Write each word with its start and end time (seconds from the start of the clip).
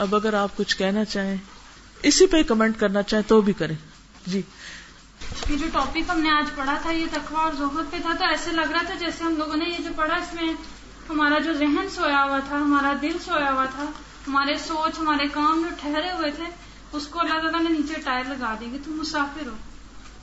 اب 0.00 0.14
اگر 0.14 0.34
آپ 0.34 0.56
کچھ 0.56 0.76
کہنا 0.76 1.04
چاہیں، 1.04 1.36
اسی 2.02 2.26
پہ 2.26 2.42
کمنٹ 2.42 2.80
کرنا 2.80 3.02
چاہیں 3.02 3.28
تو 3.28 3.40
بھی 3.40 3.52
کریں۔ 3.52 3.76
جی۔ 4.26 4.42
یہ 5.50 5.56
جو 5.56 5.66
ٹاپک 5.72 5.98
ہم 6.08 6.20
نے 6.20 6.30
آج 6.30 6.44
پڑھا 6.54 6.78
تھا، 6.82 6.90
یہ 6.90 7.06
تقوا 7.12 7.42
اور 7.42 7.52
زہد 7.52 7.90
پہ 7.90 7.96
تھا، 8.02 8.12
تو 8.18 8.24
ایسے 8.24 8.50
لگ 8.52 8.70
رہا 8.72 8.82
تھا 8.86 8.94
جیسے 8.94 9.24
ہم 9.24 9.34
لوگوں 9.36 9.56
نے 9.56 9.64
یہ 9.64 9.82
جو 9.84 9.90
پڑھا، 9.96 10.14
اس 10.14 10.34
میں 10.34 10.52
ہمارا 11.10 11.38
جو 11.38 11.52
ذہن 11.52 11.88
سویا 11.94 12.24
ہوا 12.24 12.38
تھا، 12.48 12.56
ہمارا 12.56 12.92
دل 13.02 13.16
سویا 13.24 13.52
ہوا 13.52 13.64
تھا، 13.64 13.84
ہمارے 14.28 14.56
سوچ، 14.56 14.98
ہمارے 14.98 15.28
کام 15.28 15.66
جو 15.70 15.76
ٹھہرے 15.80 16.12
ہوئے 16.12 16.30
تھے، 16.30 16.44
اس 16.92 17.06
کو 17.06 17.20
اللہ 17.20 17.32
تعالیٰ 17.32 17.62
نے 17.62 17.68
نیچے 17.68 17.94
ٹائر 18.04 18.24
لگا 18.28 18.56
دی 18.60 18.66
کہ 18.72 18.78
تم 18.84 18.92
مسافر 18.92 19.46
ہو۔ 19.46 19.56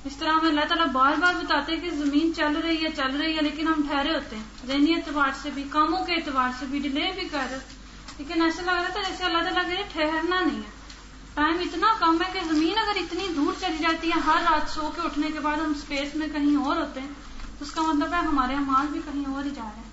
اس 0.05 0.17
طرح 0.17 0.29
ہمیں 0.29 0.49
اللہ 0.49 0.65
تعالیٰ 0.69 0.87
بار 0.87 1.13
بار 1.19 1.33
بتاتے 1.33 1.71
ہیں 1.71 1.79
کہ 1.79 1.89
زمین 1.89 2.31
چل 2.35 2.53
رہی 2.63 2.83
ہے، 2.83 2.89
چل 2.97 3.21
رہی 3.21 3.37
ہے، 3.37 3.41
لیکن 3.41 3.67
ہم 3.67 3.81
ٹھہرے 3.91 4.13
ہوتے 4.13 4.35
ہیں۔ 4.35 4.43
ذہنی 4.67 4.93
اعتبار 4.93 5.29
سے 5.41 5.49
بھی، 5.53 5.63
کاموں 5.69 6.05
کے 6.05 6.13
اعتبار 6.13 6.49
سے 6.59 6.65
بھی، 6.65 6.79
ڈیلے 6.79 7.11
بھی 7.19 7.27
کر 7.31 7.47
رہے 7.51 7.57
لیکن 8.17 8.41
ایسا 8.41 8.61
لگ 8.61 8.71
رہا 8.71 8.89
تھا 8.89 9.01
جیسے 9.09 9.23
اللہ 9.23 9.37
تعالیٰ 9.37 9.63
کہ 9.67 9.83
ٹھہرنا 9.93 10.41
نہیں 10.41 10.57
ہے۔ 10.57 10.77
ٹائم 11.33 11.57
اتنا 11.59 11.87
کم 11.99 12.21
ہے 12.21 12.39
کہ 12.39 12.39
زمین 12.51 12.77
اگر 12.77 12.97
اتنی 12.99 13.27
دور 13.35 13.53
چلی 13.61 13.77
جاتی 13.81 14.07
ہے 14.07 14.19
ہر 14.19 14.41
رات 14.51 14.69
سو 14.69 14.91
کے 14.95 15.01
اٹھنے 15.05 15.27
کے 15.33 15.39
بعد 15.39 15.57
ہم 15.57 15.73
اسپیس 15.75 16.15
میں 16.15 16.27
کہیں 16.27 16.55
اور 16.55 16.75
ہوتے 16.77 16.99
ہیں 16.99 17.09
تو 17.59 17.65
اس 17.65 17.71
کا 17.71 17.81
مطلب 17.81 18.13
ہے 18.13 18.17
ہمارے 18.17 18.53
امال 18.53 18.85
بھی 18.91 18.99
کہیں 19.11 19.33
اور 19.35 19.45
ہی 19.45 19.49
جا 19.49 19.63
رہے 19.63 19.81
ہیں۔ 19.81 19.87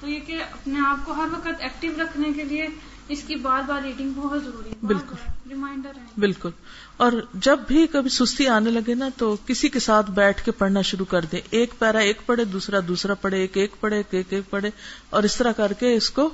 تو 0.00 0.08
یہ 0.08 0.20
کہ 0.20 0.42
اپنے 0.52 0.80
آپ 0.86 1.06
کو 1.06 1.12
ہر 1.12 1.26
وقت 1.32 1.48
ایکٹیو 1.58 1.92
رکھنے 2.02 2.32
کے 2.32 2.44
لیے 2.44 2.66
اس 3.08 3.22
کی 3.26 3.34
بار 3.34 3.62
بار 3.66 3.82
ریڈنگ 3.82 4.12
بہت 4.16 4.44
ضروری 4.44 4.70
ہے۔ 4.70 4.74
بالکل۔ 4.82 5.14
ریمائنڈر 5.48 5.90
ہے 5.96 6.06
بالکل۔ 6.18 6.50
اور 6.96 7.12
جب 7.34 7.58
بھی 7.68 7.86
کبھی 7.86 8.10
سستی 8.10 8.48
آنے 8.48 8.70
لگے 8.70 8.94
نا 8.94 9.08
تو 9.16 9.36
کسی 9.46 9.68
کے 9.68 9.78
ساتھ 9.78 10.10
بیٹھ 10.10 10.44
کے 10.44 10.50
پڑھنا 10.50 10.82
شروع 10.82 11.04
کر 11.04 11.20
دیں۔ 11.32 11.40
ایک 11.50 11.74
پیرا 11.78 11.98
ایک 11.98 12.26
پڑھے 12.26 12.44
دوسرا 12.44 12.76
دوسرا 12.88 13.14
پڑھے 13.14 13.38
ایک 13.38 13.56
ایک 13.56 13.80
پڑھے 13.80 14.02
ایک 14.10 14.32
ایک 14.32 14.50
پڑھے 14.50 14.70
اور 15.10 15.22
اس 15.22 15.36
طرح 15.36 15.52
کر 15.52 15.72
کے 15.72 15.94
اس 15.96 16.10
کو 16.10 16.30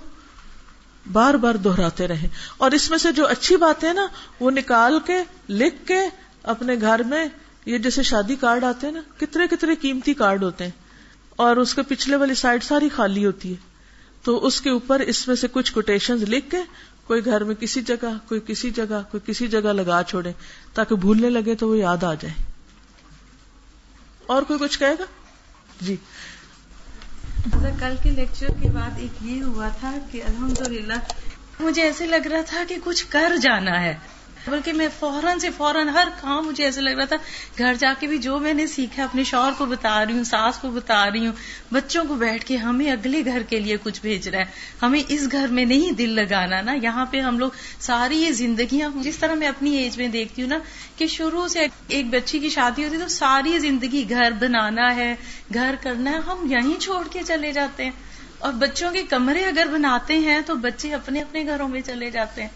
بار 1.12 1.34
بار 1.34 1.54
دہراتے 1.54 2.08
رہے۔ 2.08 2.28
اور 2.56 2.70
اس 2.70 2.90
میں 2.90 2.98
سے 2.98 3.12
جو 3.12 3.28
اچھی 3.28 3.56
بات 3.56 3.84
ہے 3.84 3.92
نا، 3.92 4.06
وہ 4.40 4.50
نکال 4.50 4.98
کے، 5.06 5.18
لکھ 5.48 5.86
کے 5.86 5.98
اپنے 6.42 6.74
گھر 6.80 7.02
میں 7.02 7.26
یہ 7.66 7.78
جیسے 7.78 8.02
شادی 8.02 8.36
کارڈ 8.36 8.64
آتے 8.64 8.86
ہیں 8.86 8.94
نا، 8.94 9.00
کتنے 9.18 9.46
کتنے 9.46 9.74
قیمتی 9.74 10.14
کارڈ 10.14 10.42
ہوتے 10.42 10.64
ہیں۔ 10.64 10.70
اور 11.36 11.56
اس 11.56 11.74
کے 11.74 11.82
پچھلے 11.82 12.16
والی 12.16 12.34
سائڈ 12.34 12.64
ساری 12.64 12.88
خالی 12.88 13.26
ہوتی 13.26 13.50
ہے۔ 13.50 13.56
تو 14.22 14.46
اس 14.46 14.60
کے 14.60 14.70
اوپر 14.70 15.00
اس 15.00 15.28
میں 15.28 15.36
سے 15.36 15.46
کچھ 15.52 15.72
کوٹیشن 15.72 16.16
لکھ 16.16 16.50
کے 16.50 16.56
کوئی 17.04 17.24
گھر 17.24 17.44
میں 17.44 17.54
کسی 17.54 17.82
جگہ، 17.82 18.28
کوئی 18.28 18.40
کسی 18.46 18.70
جگہ، 18.70 19.02
کوئی 19.10 19.20
کسی 19.26 19.48
جگہ 19.48 19.60
لگا 19.60 20.02
چھوڑے، 20.02 20.32
تاکہ 20.74 20.96
بھولنے 20.96 21.30
لگے 21.30 21.54
تو 21.54 21.68
وہ 21.68 21.78
یاد 21.78 22.04
آ 22.04 22.14
جائے۔ 22.14 22.44
اور 24.26 24.42
کوئی 24.42 24.58
کچھ 24.58 24.78
کہے 24.78 24.94
گا؟ 24.98 25.04
جی۔ 25.80 25.96
کل 27.52 27.94
کے 28.02 28.10
لیکچر 28.10 28.46
کے 28.60 28.68
بعد 28.68 28.90
ایک 28.96 29.22
یہ 29.22 29.42
ہوا 29.42 29.68
تھا 29.80 29.92
کہ 30.10 30.22
الحمدللہ، 30.22 30.94
مجھے 31.60 31.82
ایسے 31.82 32.06
لگ 32.06 32.26
رہا 32.26 32.40
تھا 32.46 32.64
کہ 32.68 32.76
کچھ 32.84 33.06
کر 33.08 33.36
جانا 33.42 33.80
ہے۔ 33.82 33.94
بلکہ 34.48 34.72
میں 34.72 34.88
فوراً 34.98 35.38
سے 35.38 35.50
فوراً 35.50 35.88
ہر 35.88 36.08
کام 36.20 36.46
مجھے 36.46 36.64
ایسے 36.64 36.80
لگ 36.80 36.90
رہا 36.90 37.04
تھا، 37.04 37.16
گھر 37.58 37.74
جا 37.74 37.92
کے 38.00 38.06
بھی 38.06 38.18
جو 38.18 38.38
میں 38.38 38.54
نے 38.54 38.66
سیکھا، 38.66 39.04
اپنے 39.04 39.24
شوہر 39.24 39.52
کو 39.58 39.66
بتا 39.66 40.04
رہی 40.04 40.12
ہوں، 40.12 40.24
ساس 40.24 40.58
کو 40.58 40.70
بتا 40.70 41.10
رہی 41.10 41.26
ہوں، 41.26 41.32
بچوں 41.72 42.04
کو 42.08 42.14
بیٹھ 42.14 42.44
کے 42.44 42.56
ہمیں 42.56 42.90
اگلے 42.90 43.24
گھر 43.24 43.42
کے 43.42 43.60
لیے 43.60 43.76
کچھ 43.82 44.00
بھیج 44.00 44.28
رہا 44.28 44.38
ہے۔ 44.38 44.44
ہمیں 44.82 45.02
اس 45.08 45.28
گھر 45.32 45.46
میں 45.46 45.64
نہیں 45.64 45.92
دل 45.92 46.08
لگانا 46.08 46.60
نا۔ 46.60 46.72
یہاں 46.82 47.06
پہ 47.06 47.20
ہم 47.20 47.38
لوگ 47.38 47.50
ساری 47.80 48.16
یہ 48.22 48.30
زندگیاں، 48.30 48.90
جس 48.94 49.18
طرح 49.18 49.34
میں 49.34 49.48
اپنی 49.48 49.76
ایج 49.76 49.98
میں 49.98 50.08
دیکھتی 50.08 50.42
ہوں 50.42 50.48
نا، 50.48 50.58
کہ 50.96 51.06
شروع 51.06 51.48
سے 51.48 51.66
ایک 51.88 52.06
بچی 52.06 52.38
کی 52.38 52.48
شادی 52.48 52.84
ہوتی 52.84 52.98
تو 52.98 53.08
ساری 53.08 53.58
زندگی 53.58 54.04
گھر 54.10 54.30
بنانا 54.30 54.96
ہے، 54.96 55.14
گھر 55.54 55.74
کرنا 55.80 56.10
ہے، 56.10 56.16
ہم 56.16 56.52
یہیں 56.52 56.80
چھوڑ 56.80 57.08
کے 57.10 57.20
چلے 57.26 57.52
جاتے 57.52 57.84
ہیں۔ 57.84 57.90
اور 58.38 58.52
بچوں 58.52 58.90
کے 58.92 59.02
کمرے 59.02 59.44
اگر 59.44 59.66
بناتے 59.72 60.18
ہیں 60.18 60.40
تو 60.46 60.54
بچے 60.54 60.94
اپنے 60.94 61.20
اپنے 61.20 61.46
گھروں 61.46 61.68
میں 61.68 61.80
چلے 61.80 62.10
جاتے 62.10 62.42
ہیں۔ 62.42 62.48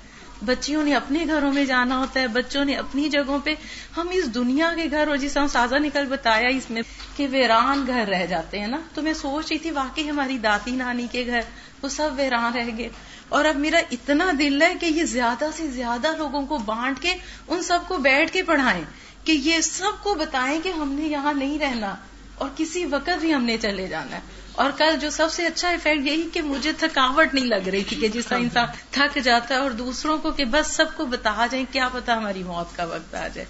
بچیوں 0.45 0.85
نے 0.85 0.95
اپنے 0.95 1.25
گھروں 1.29 1.53
میں 1.53 1.65
جانا 1.65 1.99
ہوتا 1.99 2.21
ہے، 2.21 2.29
بچوں 2.29 2.65
نے 2.65 2.75
اپنی 2.75 3.09
جگہوں 3.09 3.39
پہ، 3.39 3.55
ہم 3.97 4.09
اس 4.13 4.35
دنیا 4.35 4.73
کے 4.77 4.85
گھر 4.91 5.09
اور 5.09 5.17
جسے 5.17 5.41
ہم 5.41 5.47
سازا 5.47 5.79
نکل 5.79 6.07
بتایا 6.07 6.49
اس 6.49 6.71
میں 6.71 6.83
کہ 7.17 7.27
ویران 7.31 7.85
گھر 7.87 8.05
رہ 8.09 8.27
جاتے 8.27 8.59
ہیں 8.59 8.67
نا، 8.67 8.77
تو 8.95 9.03
میں 9.03 9.13
سوچ 9.13 9.47
رہی 9.51 9.59
تھی 9.59 9.71
واقعی 9.71 10.11
ہماری 10.11 10.39
داتی 10.39 10.71
نانی 10.71 11.07
کے 11.13 11.27
گھر 11.27 11.41
وہ 11.83 11.89
سب 11.89 12.11
ویران 12.17 12.55
رہ 12.55 12.71
گئے۔ 12.79 12.89
اور 13.29 13.45
اب 13.45 13.57
میرا 13.57 13.79
اتنا 13.91 14.31
دل 14.39 14.63
ہے 14.63 14.75
کہ 14.81 14.87
یہ 14.87 15.05
زیادہ 15.05 15.45
سے 15.57 15.67
زیادہ 15.67 16.17
لوگوں 16.17 16.43
کو 16.43 16.59
بانٹ 16.59 17.03
کے، 17.03 17.15
ان 17.49 17.63
سب 17.63 17.79
کو 17.89 17.97
بیٹھ 17.97 18.33
کے 18.33 18.43
پڑھائیں 18.43 18.85
کہ 19.25 19.33
یہ 19.33 19.61
سب 19.61 20.03
کو 20.03 20.15
بتائیں 20.15 20.61
کہ 20.63 20.69
ہم 20.69 20.93
نے 20.93 21.05
یہاں 21.05 21.33
نہیں 21.33 21.59
رہنا 21.59 21.95
اور 22.35 22.49
کسی 22.57 22.85
وقت 22.85 23.11
بھی 23.21 23.35
ہم 23.35 23.45
نے 23.45 23.57
چلے 23.63 23.87
جانا 23.87 24.17
ہے۔ 24.17 24.38
اور 24.59 24.71
کل 24.77 24.97
جو 25.01 25.11
سب 25.11 25.27
سے 25.31 25.47
اچھا 25.47 25.69
افیکٹ 25.69 26.07
یہی 26.07 26.29
کہ 26.33 26.43
مجھے 26.43 26.73
تھکاوٹ 26.73 27.35
نہیں 27.35 27.45
لگ 27.45 27.69
رہی 27.69 27.85
تھی 27.85 27.97
کہ 27.97 28.09
جس 28.09 28.27
طرح 28.27 28.39
انسان 28.39 28.67
تھک 28.91 29.19
جاتا 29.25 29.55
ہے 29.55 29.61
اور 29.61 29.71
دوسروں 29.71 30.19
کو 30.19 30.31
کہ 30.31 30.45
بس 30.45 30.67
سب 30.67 30.87
کو 30.97 31.07
بتا 31.07 31.47
جائیں 31.51 31.65
کیا 31.73 31.89
پتا 31.93 32.17
ہماری 32.17 32.43
موت 32.43 32.77
کا 32.77 32.85
وقت 32.85 33.15
آ 33.15 33.29
جائے۔ 33.29 33.47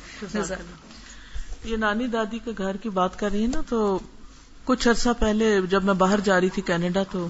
یہ 1.65 1.77
نانی 1.77 2.07
دادی 2.07 2.39
کے 2.45 2.51
گھر 2.59 2.77
کی 2.77 2.89
بات 2.89 3.19
کر 3.19 3.31
رہی 3.33 3.43
ہے 3.43 3.47
نا 3.47 3.61
تو 3.69 3.99
کچھ 4.65 4.89
عرصہ 4.89 5.09
پہلے 5.19 5.61
جب 5.71 5.85
میں 5.85 5.95
باہر 5.95 6.21
جا 6.21 6.41
رہی 6.41 6.49
تھی 6.49 6.63
کینیڈا 6.63 7.03
تو 7.11 7.29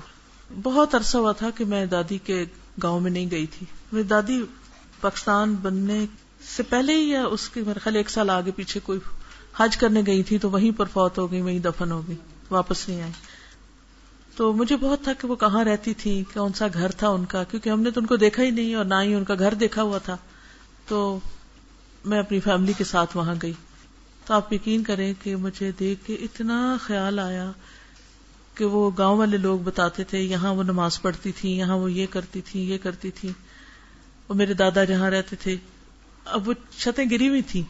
بہت 0.62 0.94
عرصہ 0.94 1.18
ہوا 1.18 1.32
تھا 1.32 1.50
کہ 1.50 1.64
میں 1.64 1.86
دادی 1.86 2.18
کے 2.18 2.44
گاؤں 2.82 3.00
میں 3.00 3.10
نہیں 3.10 3.30
گئی 3.30 3.46
تھی۔ 3.46 3.66
میری 3.92 4.04
دادی 4.04 4.42
پاکستان 5.00 5.54
بننے 5.54 6.06
سے 6.56 6.62
پہلے 6.62 6.94
ہی 6.94 7.10
یا 7.10 7.24
اس 7.26 7.48
کے 7.48 7.60
میرے 7.66 7.78
خیال 7.78 7.96
ایک 7.96 8.10
سال 8.10 8.30
آگے 8.30 8.50
پیچھے 8.50 8.80
کوئی 8.80 8.98
حج 9.58 9.76
کرنے 9.76 10.02
گئی 10.06 10.22
تھی 10.22 10.38
تو 10.38 10.50
وہیں 10.50 10.78
پر 10.78 10.84
فوت 10.84 11.18
ہو 11.18 11.30
گئی 11.30 11.40
وہیں 11.40 11.58
دفن 11.58 11.92
ہو 11.92 12.08
گئی 12.08 12.16
واپس 12.50 12.88
نہیں 12.88 13.02
آئی۔ 13.02 13.12
تو 14.38 14.52
مجھے 14.52 14.76
بہت 14.76 15.02
تھا 15.02 15.12
کہ 15.12 15.28
وہ 15.28 15.36
کہاں 15.36 15.64
رہتی 15.64 15.94
تھی 15.94 16.24
کون 16.34 16.52
سا 16.52 16.66
گھر 16.74 16.90
تھا 16.90 17.08
ان 17.08 17.24
کا، 17.24 17.44
کیونکہ 17.44 17.70
ہم 17.70 17.80
نے 17.80 17.90
تو 17.90 18.00
ان 18.00 18.06
کو 18.06 18.16
دیکھا 18.16 18.42
ہی 18.42 18.50
نہیں 18.50 18.74
اور 18.74 18.84
نہ 18.84 18.94
ہی 19.02 19.14
ان 19.14 19.24
کا 19.24 19.34
گھر 19.38 19.54
دیکھا 19.54 19.82
ہوا 19.82 19.98
تھا۔ 19.98 20.16
تو 20.86 21.20
میں 22.04 22.18
اپنی 22.18 22.40
فیملی 22.40 22.72
کے 22.78 22.84
ساتھ 22.84 23.16
وہاں 23.16 23.34
گئی۔ 23.42 23.52
تو 24.26 24.34
آپ 24.34 24.52
یقین 24.52 24.82
کریں 24.82 25.14
کہ 25.22 25.36
مجھے 25.36 25.72
دیکھ 25.72 26.06
کے 26.06 26.14
اتنا 26.14 26.76
خیال 26.80 27.18
آیا 27.18 27.50
کہ 28.54 28.64
وہ 28.64 28.90
گاؤں 28.98 29.18
والے 29.18 29.36
لوگ 29.36 29.58
بتاتے 29.58 30.04
تھے، 30.04 30.20
یہاں 30.20 30.54
وہ 30.54 30.62
نماز 30.62 31.02
پڑھتی 31.02 31.32
تھی 31.32 31.56
یہاں 31.56 31.76
وہ 31.76 31.92
یہ 31.92 32.06
کرتی 32.10 32.40
تھی 32.40 32.70
یہ 32.70 32.78
کرتی 32.78 33.10
تھی 33.10 33.32
وہ 34.28 34.34
میرے 34.34 34.54
دادا 34.54 34.84
جہاں 34.84 35.10
رہتے 35.10 35.36
تھے۔ 35.36 35.56
اب 36.24 36.48
وہ 36.48 36.52
چھتیں 36.78 37.04
گری 37.10 37.28
ہوئی 37.28 37.42
تھی 37.42 37.62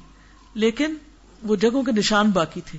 لیکن 0.54 0.94
وہ 1.42 1.56
جگہوں 1.56 1.82
کے 1.82 1.92
نشان 1.92 2.30
باقی 2.30 2.60
تھے۔ 2.60 2.78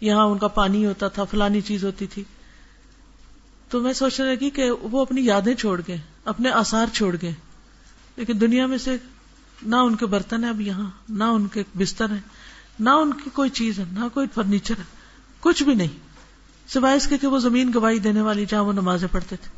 یہاں 0.00 0.24
ان 0.24 0.38
کا 0.38 0.48
پانی 0.48 0.86
ہوتا 0.86 1.08
تھا، 1.08 1.24
فلانی 1.24 1.60
چیز 1.60 1.84
ہوتی 1.84 2.06
تھی۔ 2.06 2.24
تو 3.74 3.80
میں 3.80 3.92
سوچنے 3.92 4.34
لگی 4.34 4.50
کہ 4.50 4.70
وہ 4.70 5.02
اپنی 5.02 5.24
یادیں 5.24 5.54
چھوڑ 5.54 5.80
گئے، 5.88 6.00
اپنے 6.24 6.50
آسار 6.50 6.86
چھوڑ 6.92 7.16
گئے۔ 7.22 7.32
لیکن 8.16 8.40
دنیا 8.40 8.66
میں 8.66 8.78
سے 8.78 8.96
نہ 9.62 9.76
ان 9.76 9.94
کے 9.94 10.06
برتن 10.06 10.42
ہیں 10.42 10.50
اب 10.50 10.60
یہاں، 10.60 10.90
نہ 11.08 11.24
ان 11.24 11.46
کے 11.46 11.62
بستر 11.78 12.10
ہیں، 12.10 12.20
نہ 12.80 12.90
ان 12.90 13.12
کی 13.12 13.30
کوئی 13.32 13.50
چیز 13.50 13.78
ہے، 13.78 13.84
نہ 13.92 13.98
کوئی 14.14 14.26
فرنیچر 14.34 14.74
ہے، 14.78 14.82
کچھ 15.40 15.62
بھی 15.62 15.74
نہیں۔ 15.74 15.88
سوائے 16.68 16.96
اس 16.96 17.06
کے 17.06 17.18
کہ 17.18 17.26
وہ 17.26 17.38
زمین 17.38 17.70
گواہی 17.74 17.98
دینے 17.98 18.20
والی 18.20 18.46
جہاں 18.46 18.62
وہ 18.62 18.72
نمازیں 18.72 19.08
پڑھتے 19.12 19.36
تھے۔ 19.36 19.50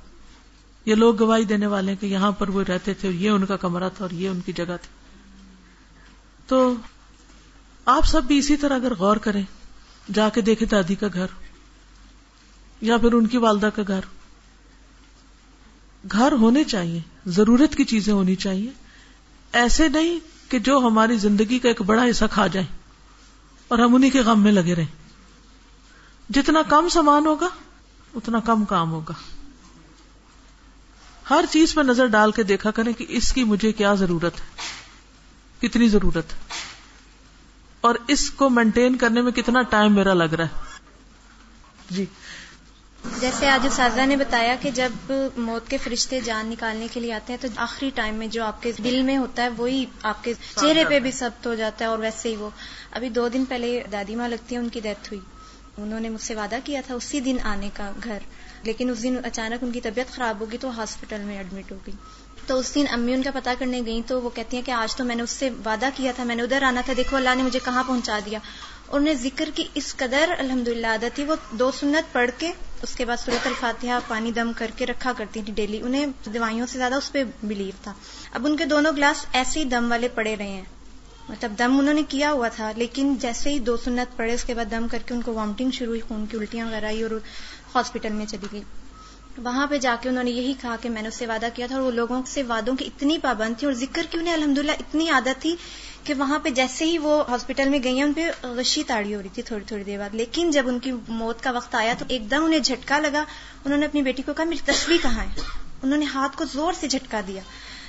یہ 0.91 0.95
لوگ 0.95 1.23
گواہی 1.23 1.45
دینے 1.45 1.67
والے 1.67 1.93
ہیں 1.93 2.01
کہ 2.01 2.07
یہاں 2.07 2.33
پر 2.33 2.49
وہ 2.49 2.63
رہتے 2.69 2.95
تھے، 2.95 3.11
یہ 3.11 3.31
ان 3.31 3.47
کا 3.47 3.57
کمرہ 3.57 3.89
تھا 3.89 4.05
اور 4.05 4.11
یہ 4.11 4.29
ان 4.29 4.41
کی 4.41 4.53
جگہ 4.53 4.65
تھی۔ 4.65 4.89
تو 6.47 6.75
آپ 7.85 8.07
سب 8.07 8.25
بھی 8.25 8.39
اسی 8.39 8.57
طرح 8.57 8.75
اگر 8.75 8.95
غور 8.95 9.17
کریں، 9.17 9.43
جا 10.15 10.29
کے 10.29 10.41
دیکھے 10.41 10.67
دادی 10.67 10.95
کا 10.95 11.07
گھر۔ 11.15 11.27
یا 12.81 12.97
پھر 12.97 13.13
ان 13.13 13.27
کی 13.27 13.37
والدہ 13.37 13.69
کا 13.77 13.83
گھر؟ 13.89 14.01
گھر 16.13 16.33
ہونے 16.33 16.65
چاہیے، 16.65 17.01
ضرورت 17.27 17.75
کی 17.75 17.85
چیزیں 17.85 18.13
ہونی 18.13 18.35
چاہیے۔ 18.35 18.71
ایسے 19.53 19.89
نہیں 19.89 20.19
کہ 20.49 20.59
جو 20.59 20.79
ہماری 20.79 21.19
زندگی 21.19 21.59
کا 21.59 21.69
ایک 21.69 21.83
بڑا 21.83 22.05
حصہ 22.11 22.25
کھا 22.33 22.47
جائیں 22.47 22.77
اور 23.69 23.79
ہم 23.79 23.95
انہیں 23.95 24.11
کے 24.11 24.21
غم 24.21 24.43
میں 24.43 24.53
لگے 24.53 24.75
رہیں۔ 24.75 25.07
جتنا 26.31 26.63
کم 26.69 26.89
سامان 26.89 27.27
ہوگا، 27.27 27.49
اتنا 28.15 28.41
کم 28.41 28.65
کام 28.65 28.91
ہوگا۔ 28.91 29.13
ہر 31.31 31.45
چیز 31.51 31.75
پہ 31.75 31.81
نظر 31.81 32.07
ڈال 32.07 32.33
کے 32.33 32.43
دیکھا 32.43 32.71
کریں 32.71 32.93
کہ 32.93 33.07
اس 33.09 33.33
کی 33.33 33.45
مجھے 33.45 33.73
کیا 33.73 33.95
ضرورت 33.95 34.41
ہے، 34.41 34.47
کتنی 35.69 35.89
ضرورت 35.89 36.33
ہے۔ 36.33 36.39
اور 37.81 37.95
اس 38.09 38.31
کو 38.31 38.51
مینٹین 38.51 38.97
کرنے 38.97 39.23
میں 39.23 39.33
کتنا 39.33 39.63
ٹائم 39.63 39.95
میرا 39.95 40.15
لگ 40.15 40.35
رہا 40.35 40.45
ہے۔ 40.45 40.79
جی۔ 41.91 42.05
جیسے 43.21 43.49
آج 43.49 43.67
اساتذہ 43.67 44.07
نے 44.07 44.17
بتایا 44.17 44.55
کہ 44.61 44.71
جب 44.71 45.13
موت 45.37 45.69
کے 45.69 45.77
فرشتے 45.79 46.21
جان 46.21 46.47
نکالنے 46.47 46.87
کے 46.93 47.01
لیے 47.01 47.13
آتے 47.13 47.33
ہیں 47.33 47.43
تو 47.43 47.49
آخری 47.57 47.91
ٹائم 47.95 48.15
میں 48.15 48.27
جو 48.27 48.45
آپ 48.45 48.63
کے 48.63 48.73
دل 48.85 49.03
میں 49.03 49.17
ہوتا 49.17 49.43
ہے 49.43 49.49
وہی 49.49 49.87
آپ 50.03 50.25
کے 50.25 50.35
چہرے 50.61 50.85
پہ 50.85 51.01
بھی 51.01 51.11
سب 51.11 51.31
ہو 51.47 51.55
جاتا 51.55 51.85
ہے 51.85 51.91
اور 51.91 51.99
ویسے 51.99 52.29
ہی 52.29 52.37
وہ۔ 52.37 52.51
ابھی 52.91 53.09
دو 53.09 53.29
دن 53.29 53.45
پہلے 53.45 53.83
دادی 53.93 54.17
ماں 54.17 54.29
لگتی 54.29 54.55
ہے 54.55 54.61
ان 54.61 54.69
کی 54.69 54.81
ڈیتھ 54.81 55.13
ہوئی۔ 55.13 55.21
انہوں 55.79 56.01
نے 56.01 56.09
مجھ 56.09 56.23
سے 56.23 56.35
وعدہ 56.35 56.57
کیا 56.65 56.81
تھا 56.87 56.95
اسی 56.95 57.21
دن 57.21 57.37
آنے 57.43 57.71
کا 57.75 57.93
گھر۔ 58.05 58.19
لیکن 58.63 58.91
اس 58.91 59.03
دن 59.03 59.17
اچانک 59.25 59.65
ان 59.65 59.73
کی 59.73 59.81
طبیعت 59.81 60.13
خراب 60.13 60.41
ہوگی 60.41 60.59
تو 60.59 60.81
ہاسپٹل 60.81 61.19
میں 61.19 61.37
ایڈمٹ 61.37 61.73
ہو 61.73 61.77
گئی 61.87 61.95
تو 62.47 62.59
اس 62.59 62.75
دن 62.75 62.85
امی 62.91 63.15
ان 63.15 63.23
کا 63.23 63.31
پتا 63.35 63.55
کرنے 63.59 63.83
گئی 63.87 64.03
تو 64.07 64.23
وہ 64.23 64.31
کہتی 64.31 64.57
ہیں 64.57 64.67
کہ 64.67 64.71
آج 64.71 64.97
تو 64.97 65.05
میں 65.05 65.15
نے 65.15 65.23
اس 65.23 65.31
سے 65.31 65.51
وعدہ 65.65 65.89
کیا 65.95 66.13
تھا 66.17 66.25
میں 66.25 66.35
نے 66.35 66.43
ادھر 66.43 66.63
آنا 66.63 66.81
تھا 66.85 66.93
دیکھو 66.97 67.17
اللہ 67.17 67.35
نے 67.37 67.43
مجھے 67.43 67.59
کہاں 67.65 67.85
پہنچا 67.87 68.19
دیا۔ 68.27 68.39
اور 68.87 69.01
انہیں 69.01 69.15
ذکر 69.15 69.49
کی 69.55 69.65
اس 69.75 69.97
قدر 69.97 70.35
الحمد 70.39 70.69
للہ 70.69 70.87
عادت 70.87 71.17
تھی، 71.17 71.25
وہ 71.25 71.35
دو 71.51 71.71
سنت 71.71 72.13
پڑھ 72.13 72.31
کے 72.39 72.53
اس 72.83 72.95
کے 72.95 73.05
بعد 73.05 73.17
صورت 73.17 73.47
الفاتحہ 73.47 73.99
پانی 74.09 74.33
دم 74.33 74.53
کر 74.57 74.71
کے 74.77 74.87
رکھا 74.87 75.13
کرتی 75.17 75.43
تھی 75.43 75.53
ڈیلی، 75.53 75.83
انہیں 75.83 76.07
دوائیوں 76.27 76.67
سے 76.67 76.79
زیادہ 76.79 76.95
اس 76.95 77.13
پہ 77.13 77.25
بلیو 77.43 77.73
تھا۔ 77.83 77.95
اب 78.33 78.47
ان 78.47 78.57
کے 78.57 78.65
دونوں 78.65 78.93
گلاس 78.97 79.27
ایسے 79.33 79.61
ہی 79.61 79.65
دم 79.65 79.91
والے 79.91 80.09
پڑے 80.09 80.37
رہے 80.37 80.49
ہیں۔ 80.49 80.65
مطلب 81.29 81.53
دم 81.59 81.79
انہوں 81.79 81.95
نے 81.95 82.03
کیا 82.09 82.33
ہوا 82.33 82.49
تھا، 82.49 82.73
لیکن 82.77 83.15
جیسے 83.15 83.51
ہی 83.51 83.59
دو 83.59 83.77
سنت 83.77 84.17
پڑے 84.17 84.35
اس 84.35 84.45
کے 84.45 84.55
بعد 84.55 84.71
دم 84.71 84.87
کر 84.91 84.99
کے 85.07 85.15
ان 85.15 85.23
کو 85.23 85.33
وامٹنگ 85.33 85.71
شروع 85.71 85.89
ہوئی، 85.89 86.01
خون 86.01 86.27
کی 86.27 86.37
الٹیاں 86.37 86.67
وغیرہ 86.67 86.87
آئی 86.87 87.03
اور 87.03 87.11
ہاسپٹل 87.75 88.13
میں 88.13 88.27
چلی 88.27 88.47
گئی۔ 88.53 88.63
وہاں 89.39 89.67
پہ 89.67 89.79
جا 89.79 89.97
کے 90.01 90.09
انہوں 90.09 90.25
نے 90.25 90.31
یہی 90.31 90.55
کہا 90.61 90.77
کہ 90.81 90.89
میں 90.89 91.03
نے 91.03 91.09
اس 91.09 91.15
سے 91.15 91.27
وعدہ 91.27 91.47
کیا 91.55 91.67
تھا 91.67 91.75
اور 91.75 91.83
وہ 91.83 91.91
لوگوں 91.91 92.23
سے 92.27 92.43
وعدوں 92.43 92.77
کی 92.77 92.85
اتنی 92.85 93.19
پابند 93.19 93.55
تھی 93.59 93.67
اور 93.67 93.75
ذکر 93.75 94.07
کی 94.11 94.19
انہیں 94.19 94.35
الحمد 94.35 94.59
اتنی 94.69 95.11
عادت 95.11 95.43
تھی 95.43 95.57
کہ 96.05 96.15
وہاں 96.15 96.39
پہ 96.39 96.49
جیسے 96.49 96.85
ہی 96.85 96.99
وہ 96.99 97.25
ہاسپٹل 97.29 97.69
میں 97.69 97.79
گئی 97.85 97.97
ہیں، 97.97 98.03
ان 98.03 98.13
پہ 98.13 98.31
غشی 98.43 98.83
تاڑی 98.83 99.15
ہو 99.15 99.23
رہی 99.23 99.29
تھی 99.29 99.43
تھوڑی 99.43 99.65
تھوڑی 99.65 99.85
دیر 99.85 99.99
بعد۔ 99.99 100.15
لیکن 100.15 100.51
جب 100.51 100.69
ان 100.69 100.79
کی 100.79 100.93
موت 101.09 101.43
کا 101.43 101.51
وقت 101.51 101.75
آیا 101.75 101.95
تو 101.99 102.05
ایک 102.09 102.31
دم 102.31 102.45
انہیں 102.45 102.61
جھٹکا 102.61 102.99
لگا۔ 102.99 103.25
انہوں 103.65 103.79
نے 103.79 103.87
اپنی 103.87 104.03
بیٹی 104.03 104.23
کو 104.23 104.33
کہا، 104.33 104.45
میری 104.45 104.73
تصویر 104.73 104.99
کہاں 105.03 105.25
ہے؟ 105.25 105.41
انہوں 105.83 105.99
نے 105.99 106.05
ہاتھ 106.05 106.37
کو 106.37 106.45
زور 106.53 106.73
سے 106.81 106.89
جھٹکا 106.89 107.21
دیا۔ 107.27 107.43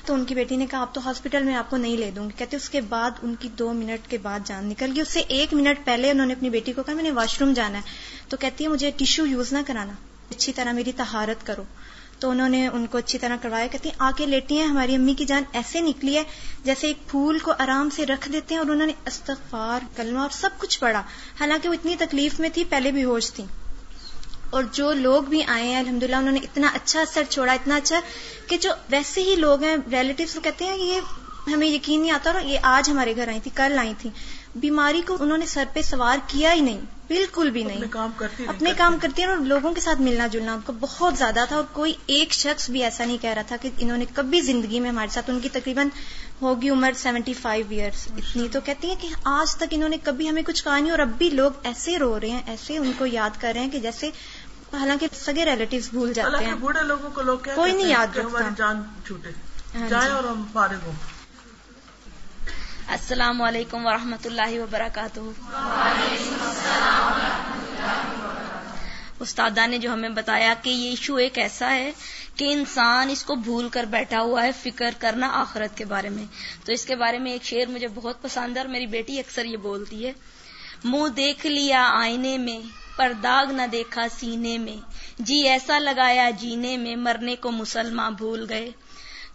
تو 0.05 0.13
ان 0.13 0.25
کی 0.25 0.35
بیٹی 0.35 0.55
نے 0.55 0.65
کہا 0.65 0.79
آپ 0.79 0.93
تو 0.93 1.01
ہاسپٹل 1.05 1.43
میں 1.43 1.55
آپ 1.55 1.69
کو 1.69 1.77
نہیں 1.77 1.97
لے 1.97 2.11
دوں 2.11 2.25
گی۔ 2.25 2.33
کہتے 2.37 2.57
اس 2.57 2.69
کے 2.69 2.81
بعد 2.81 3.11
ان 3.21 3.35
کی 3.39 3.49
دو 3.49 3.73
منٹ 3.73 4.09
کے 4.09 4.17
بعد 4.17 4.39
جان 4.45 4.65
نکل 4.65 4.85
گئی۔ 4.85 5.01
اس 5.01 5.09
سے 5.09 5.19
ایک 5.19 5.53
منٹ 5.53 5.85
پہلے 5.85 6.11
انہوں 6.11 6.25
نے 6.25 6.33
اپنی 6.33 6.49
بیٹی 6.49 6.73
کو 6.73 6.83
کہا، 6.83 6.93
میں 6.93 7.03
نے 7.03 7.11
واش 7.11 7.41
روم 7.41 7.53
جانا 7.53 7.77
ہے۔ 7.77 7.83
تو 8.29 8.37
کہتی 8.37 8.63
ہے، 8.63 8.69
مجھے 8.69 8.91
ٹیشو 8.97 9.25
یوز 9.25 9.53
نہ 9.53 9.57
کرانا۔ 9.67 9.93
اچھی 10.29 10.53
طرح 10.53 10.71
میری 10.71 10.91
تہارت 10.91 11.47
کرو۔ 11.47 11.63
تو 12.19 12.29
انہوں 12.29 12.49
نے 12.49 12.67
ان 12.67 12.87
کو 12.87 12.97
اچھی 12.97 13.19
طرح 13.19 13.35
کروایا، 13.41 13.67
کہتی 13.67 13.89
ہیں 13.89 13.95
آ 13.99 14.11
کے 14.17 14.25
لیٹی 14.25 14.57
ہیں، 14.57 14.67
ہماری 14.67 14.95
امی 14.95 15.13
کی 15.13 15.25
جان 15.25 15.43
ایسے 15.53 15.81
نکلی 15.81 16.17
ہے 16.17 16.23
جیسے 16.63 16.87
ایک 16.87 17.07
پھول 17.07 17.39
کو 17.39 17.53
آرام 17.59 17.89
سے 17.89 18.05
رکھ 18.05 18.31
دیتے 18.31 18.55
ہیں۔ 18.55 18.61
اور 18.61 18.69
انہوں 18.69 18.87
نے 18.87 18.93
استغفار، 19.05 19.79
کلمہ 19.95 20.19
اور 20.19 20.29
سب 20.29 20.49
کچھ 20.57 20.79
پڑھا۔ 20.79 20.99
حالانکہ 21.39 21.69
وہ 21.69 21.73
اتنی 21.73 21.95
تکلیف 21.99 22.39
میں 22.39 22.49
تھی، 22.53 22.63
پہلے 22.63 22.91
بھی 22.91 23.03
ہوش 23.03 23.31
تھی۔ 23.31 23.43
اور 24.49 24.63
جو 24.71 24.93
لوگ 24.93 25.23
بھی 25.23 25.43
آئے 25.43 25.67
ہیں، 25.67 25.79
الحمدللہ، 25.79 26.15
انہوں 26.15 26.31
نے 26.31 26.39
اتنا 26.43 26.67
اچھا 26.73 27.01
اثر 27.01 27.23
چھوڑا، 27.29 27.53
اتنا 27.53 27.75
اچھا 27.75 27.99
کہ 28.47 28.57
جو 28.57 28.69
ویسے 28.89 29.23
ہی 29.23 29.35
لوگ 29.35 29.63
ہیں 29.63 29.77
ریلیٹیوز 29.91 30.35
وہ 30.35 30.41
کہتے 30.41 30.65
ہیں، 30.65 30.77
یہ 30.77 30.99
ہمیں 31.47 31.67
یقین 31.67 32.01
نہیں 32.01 32.11
آتا 32.11 32.31
اور 32.31 32.41
یہ 32.41 32.59
آج 32.63 32.89
ہمارے 32.89 33.15
گھر 33.15 33.27
آئی 33.27 33.39
تھی 33.39 33.51
کل 33.55 33.77
آئی 33.79 33.93
تھی۔ 33.97 34.09
بیماری 34.55 35.01
کو 35.01 35.17
انہوں 35.19 35.37
نے 35.37 35.45
سر 35.45 35.63
پہ 35.73 35.81
سوار 35.81 36.17
کیا 36.27 36.53
ہی 36.53 36.61
نہیں 36.61 36.79
بالکل 37.07 37.49
بھی 37.49 37.63
نہیں۔ 37.63 37.81
کام 37.91 38.11
کرتی 38.17 38.45
اپنے 38.47 38.73
کام 38.77 38.97
کرتی 39.01 39.21
ہیں 39.21 39.29
اور 39.29 39.37
لوگوں 39.37 39.73
کے 39.73 39.81
ساتھ 39.81 40.01
ملنا 40.01 40.27
جلنا 40.27 40.53
ان 40.53 40.59
کو 40.65 40.73
بہت 40.79 41.17
زیادہ 41.17 41.45
تھا 41.47 41.55
اور 41.55 41.63
کوئی 41.73 41.93
ایک 42.07 42.33
شخص 42.33 42.69
بھی 42.69 42.83
ایسا 42.83 43.05
نہیں 43.05 43.17
کہہ 43.21 43.29
رہا 43.29 43.41
تھا 43.41 43.55
کہ 43.57 43.69
انہوں 43.77 43.97
نے 43.97 44.05
کبھی 44.13 44.41
زندگی 44.41 44.79
میں 44.79 44.89
ہمارے 44.89 45.07
ساتھ 45.09 45.29
ان 45.29 45.39
کی 45.39 45.49
تقریباً 45.49 45.89
ہوگی 46.41 46.69
عمر 46.69 46.91
سیونٹی 46.95 47.33
فائیو 47.33 47.65
ایئرس 47.69 48.07
اتنی 48.17 48.47
تو 48.51 48.59
کہتی 48.61 48.87
ہیں 48.87 48.95
کہ 49.01 49.07
آج 49.23 49.55
تک 49.55 49.65
انہوں 49.71 49.89
نے 49.89 49.97
کبھی 50.03 50.29
ہمیں 50.29 50.41
کچھ 50.43 50.63
کہا 50.63 50.79
نہیں 50.79 50.91
اور 50.91 50.99
اب 50.99 51.17
بھی 51.17 51.29
لوگ 51.29 51.51
ایسے 51.63 51.97
رو 51.99 52.19
رہے 52.19 52.29
ہیں 52.29 52.41
ایسے 52.45 52.77
ان 52.77 52.91
کو 52.97 53.05
یاد 53.05 53.41
کر 53.41 53.51
رہے 53.53 53.61
ہیں 53.61 53.71
کہ 53.71 53.79
جیسے 53.79 54.09
حالانکہ 54.73 55.07
سگے 55.13 55.45
ریلیٹیو 55.45 55.81
بھول 55.91 56.13
جاتے 56.13 56.45
ہیں۔ 56.45 56.55
بوڑھے 56.55 56.83
لوگوں 56.83 57.09
کو 57.09 57.21
لوگ 57.21 57.37
کوئی 57.55 57.73
نہیں 57.73 57.87
یاد 57.87 58.17
ہماری 58.17 58.53
جان 58.57 58.81
چھوٹے۔ 59.05 59.29
ہاں 59.79 59.89
جائیں 59.89 60.07
جی۔ 60.07 60.11
اور 60.11 60.23
ہم 60.23 60.45
فارغ 60.53 60.85
ہوں۔ 60.85 61.16
السلام 62.87 63.41
علیکم 63.41 63.85
ورحمۃ 63.85 64.25
اللہ 64.25 64.59
وبرکاتہ۔ 64.59 65.19
استادہ 69.19 69.67
نے 69.67 69.77
جو 69.77 69.93
ہمیں 69.93 70.09
بتایا 70.09 70.53
کہ 70.61 70.69
یہ 70.69 70.89
ایشو 70.89 71.15
ایک 71.15 71.37
ایسا 71.37 71.75
ہے 71.75 71.91
کہ 72.35 72.53
انسان 72.53 73.09
اس 73.09 73.23
کو 73.23 73.35
بھول 73.35 73.69
کر 73.69 73.83
بیٹھا 73.83 74.21
ہوا 74.21 74.43
ہے 74.43 74.51
فکر 74.51 74.89
کرنا 74.99 75.29
آخرت 75.33 75.77
کے 75.77 75.85
بارے 75.85 76.09
میں۔ 76.09 76.25
تو 76.65 76.71
اس 76.71 76.85
کے 76.85 76.95
بارے 76.95 77.19
میں 77.19 77.31
ایک 77.31 77.43
شعر 77.43 77.69
مجھے 77.69 77.87
بہت 77.87 78.21
پسند 78.21 78.57
ہے 78.57 78.61
اور 78.61 78.69
میری 78.69 78.87
بیٹی 78.87 79.19
اکثر 79.19 79.45
یہ 79.45 79.57
بولتی 79.57 80.05
ہے۔ 80.05 80.11
منہ 80.83 81.07
دیکھ 81.07 81.45
لیا 81.45 81.91
آئینے 81.93 82.37
میں، 82.37 82.59
پر 82.97 83.11
داغ 83.23 83.51
نہ 83.51 83.67
دیکھا 83.71 84.07
سینے 84.19 84.57
میں۔ 84.57 84.77
جی 85.19 85.47
ایسا 85.49 85.79
لگایا 85.79 86.29
جینے 86.29 86.77
میں، 86.77 86.95
مرنے 86.95 87.35
کو 87.35 87.51
مسلمان 87.51 88.13
بھول 88.13 88.45
گئے۔ 88.49 88.69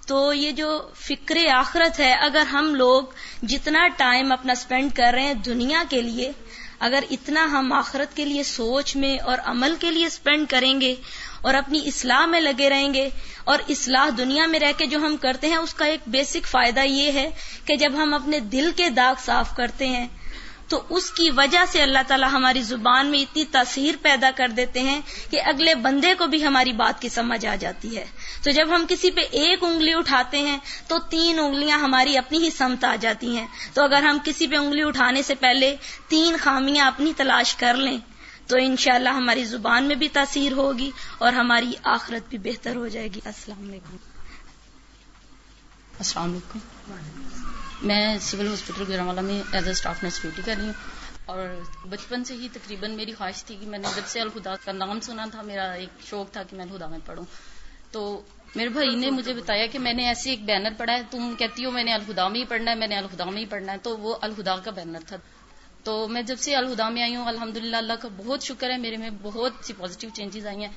تو 0.07 0.33
یہ 0.35 0.51
جو 0.53 0.69
فکر 0.99 1.37
آخرت 1.55 2.01
ہے، 2.01 2.13
اگر 2.15 2.47
ہم 2.53 2.75
لوگ 2.75 3.03
جتنا 3.43 3.87
ٹائم 3.97 4.33
اپنا 4.33 4.53
اسپینڈ 4.53 4.95
کر 4.95 5.13
رہے 5.13 5.23
ہیں 5.23 5.35
دنیا 5.35 5.83
کے 5.89 6.01
لیے، 6.03 6.31
اگر 6.81 7.05
اتنا 7.11 7.45
ہم 7.53 7.73
آخرت 7.73 8.17
کے 8.17 8.25
لیے 8.25 8.43
سوچ 8.43 8.95
میں 8.97 9.17
اور 9.19 9.39
عمل 9.45 9.75
کے 9.81 9.91
لیے 9.91 10.07
اسپینڈ 10.07 10.49
کریں 10.51 10.81
گے 10.81 10.95
اور 11.43 11.55
اپنی 11.55 11.81
اصلاح 11.87 12.25
میں 12.27 12.41
لگے 12.41 12.71
رہیں 12.71 12.93
گے 12.95 13.09
اور 13.45 13.59
اصلاح 13.69 14.09
دنیا 14.19 14.47
میں 14.47 14.61
رہ 14.61 14.73
کے 14.77 14.87
جو 14.87 14.99
ہم 14.99 15.17
کرتے 15.17 15.49
ہیں، 15.49 15.57
اس 15.57 15.75
کا 15.75 15.85
ایک 15.85 16.01
بیسک 16.07 16.47
فائدہ 16.47 16.81
یہ 16.81 17.13
ہے 17.13 17.29
کہ 17.65 17.77
جب 17.77 17.93
ہم 17.97 18.15
اپنے 18.15 18.41
دل 18.53 18.71
کے 18.77 18.89
داغ 18.91 19.15
صاف 19.25 19.55
کرتے 19.57 19.89
ہیں 19.89 20.07
تو 20.69 20.83
اس 20.91 21.11
کی 21.11 21.31
وجہ 21.31 21.59
سے 21.69 21.83
اللہ 21.83 21.99
تعالیٰ 22.09 22.29
ہماری 22.33 22.63
زبان 22.63 23.07
میں 23.07 23.19
اتنی 23.19 23.45
تاثیر 23.45 23.95
پیدا 24.03 24.31
کر 24.37 24.49
دیتے 24.49 24.81
ہیں 24.81 25.01
کہ 25.31 25.41
اگلے 25.45 25.75
بندے 25.75 26.15
کو 26.15 26.27
بھی 26.27 26.47
ہماری 26.47 26.73
بات 26.73 27.03
کی 27.03 27.09
سمجھ 27.09 27.47
آ 27.47 27.55
جاتی 27.55 27.97
ہے۔ 27.97 28.05
تو 28.43 28.51
جب 28.51 28.69
ہم 28.75 28.85
کسی 28.89 29.11
پہ 29.11 29.21
ایک 29.21 29.65
انگلی 29.65 29.95
اٹھاتے 29.95 30.39
ہیں 30.39 30.59
تو 30.89 30.99
تین 30.99 31.39
انگلیاں 31.39 31.79
ہماری 31.79 32.19
اپنی 32.19 32.39
ہی 32.39 32.51
سمت 32.51 32.85
آ 32.85 32.97
جاتی 33.01 33.37
ہیں۔ 33.37 33.47
تو 33.75 33.85
اگر 33.85 34.03
ہم 34.03 34.19
کسی 34.25 34.47
پہ 34.47 34.57
انگلی 34.57 34.83
اٹھانے 34.83 35.23
سے 35.23 35.35
پہلے 35.35 35.77
تین 36.09 36.37
خامیاں 36.41 36.87
اپنی 36.87 37.13
تلاش 37.17 37.55
کر 37.55 37.75
لیں، 37.75 37.99
تو 38.47 38.57
انشاءاللہ 38.57 39.09
ہماری 39.09 39.45
زبان 39.45 39.85
میں 39.85 39.97
بھی 39.97 40.09
تاثیر 40.09 40.53
ہوگی 40.53 40.91
اور 41.19 41.33
ہماری 41.33 41.73
آخرت 41.83 42.29
بھی 42.29 42.39
بہتر 42.39 42.77
ہو 42.77 42.89
جائے 42.89 43.09
گی۔ 43.09 43.21
السلام 43.25 43.69
علیکم۔ 43.69 43.97
السلام 45.99 46.31
علیکم۔ 46.31 47.22
میں 47.83 48.19
سول 48.21 48.47
ہاسپٹل 48.47 48.85
گراموالا 48.89 49.21
میں 49.21 49.43
as 49.53 49.65
a 49.65 49.71
staff 49.71 50.05
nurse 50.05 50.23
duty 50.23 50.43
کر 50.45 50.55
رہی 50.59 50.67
ہوں۔ 50.67 50.73
اور 51.27 51.49
بچپن 51.89 52.25
سے 52.25 52.35
ہی 52.35 52.49
تقریباً 52.53 52.97
میری 52.97 53.13
خواہش 53.13 53.45
تھی 53.45 53.57
کہ 53.61 53.67
میں 53.67 53.79
نے 53.79 53.89
جب 53.97 54.03
سے 54.07 54.21
الخدا 54.21 54.55
کا 54.65 54.73
نام 54.73 55.01
سنا 55.01 55.27
تھا، 55.31 55.43
میرا 55.43 55.73
ایک 55.73 55.89
شوق 56.07 56.33
تھا 56.33 56.43
کہ 56.43 56.57
میں 56.57 56.65
الخدا 56.65 56.87
میں 56.87 56.99
پڑھوں۔ 57.07 57.25
تو 57.91 58.23
میرے 58.55 58.69
بھائی 58.69 58.95
نے 58.95 59.11
مجھے 59.11 59.35
بتایا 59.35 59.67
کہ 59.67 59.79
میں 59.79 59.93
نے 59.93 60.07
ایسے 60.07 60.31
ایک 60.31 60.45
بینر 60.45 60.69
پڑھا 60.79 60.93
ہے، 60.93 61.03
تم 61.11 61.35
کہتی 61.39 61.65
ہو 61.65 61.71
میں 61.71 61.85
نے 61.85 61.93
الخدا 61.93 62.29
میں 62.29 62.41
ہی 62.41 62.45
پڑھنا 62.45 62.71
ہے، 62.71 62.77
میں 62.77 62.87
نے 62.87 62.97
الخدا 62.97 63.25
میں 63.25 63.41
ہی 63.41 63.47
پڑھنا 63.47 63.73
ہے، 63.73 63.79
تو 63.83 63.99
وہ 63.99 64.17
الخدا 64.21 64.57
کا 64.57 64.71
بینر 64.71 64.99
تھا۔ 65.07 65.17
تو 65.85 66.09
میں 66.09 66.23
جب 66.23 66.37
سے 66.39 66.57
الخدا 66.57 66.89
میں 66.89 67.03
آئی 67.03 67.17
ہوں 67.17 67.27
الحمد 67.27 67.57
اللہ 67.57 67.93
کا 68.01 68.09
بہت 68.17 68.43
شکر 68.43 68.71
ہے، 68.71 68.77
میرے 68.77 68.97
میں 68.97 69.11
بہت 69.23 69.53
سی 69.63 69.73
پازیٹیو 69.79 70.11
چینجز 70.15 70.47
آئی 70.47 70.61
ہیں۔ 70.61 70.73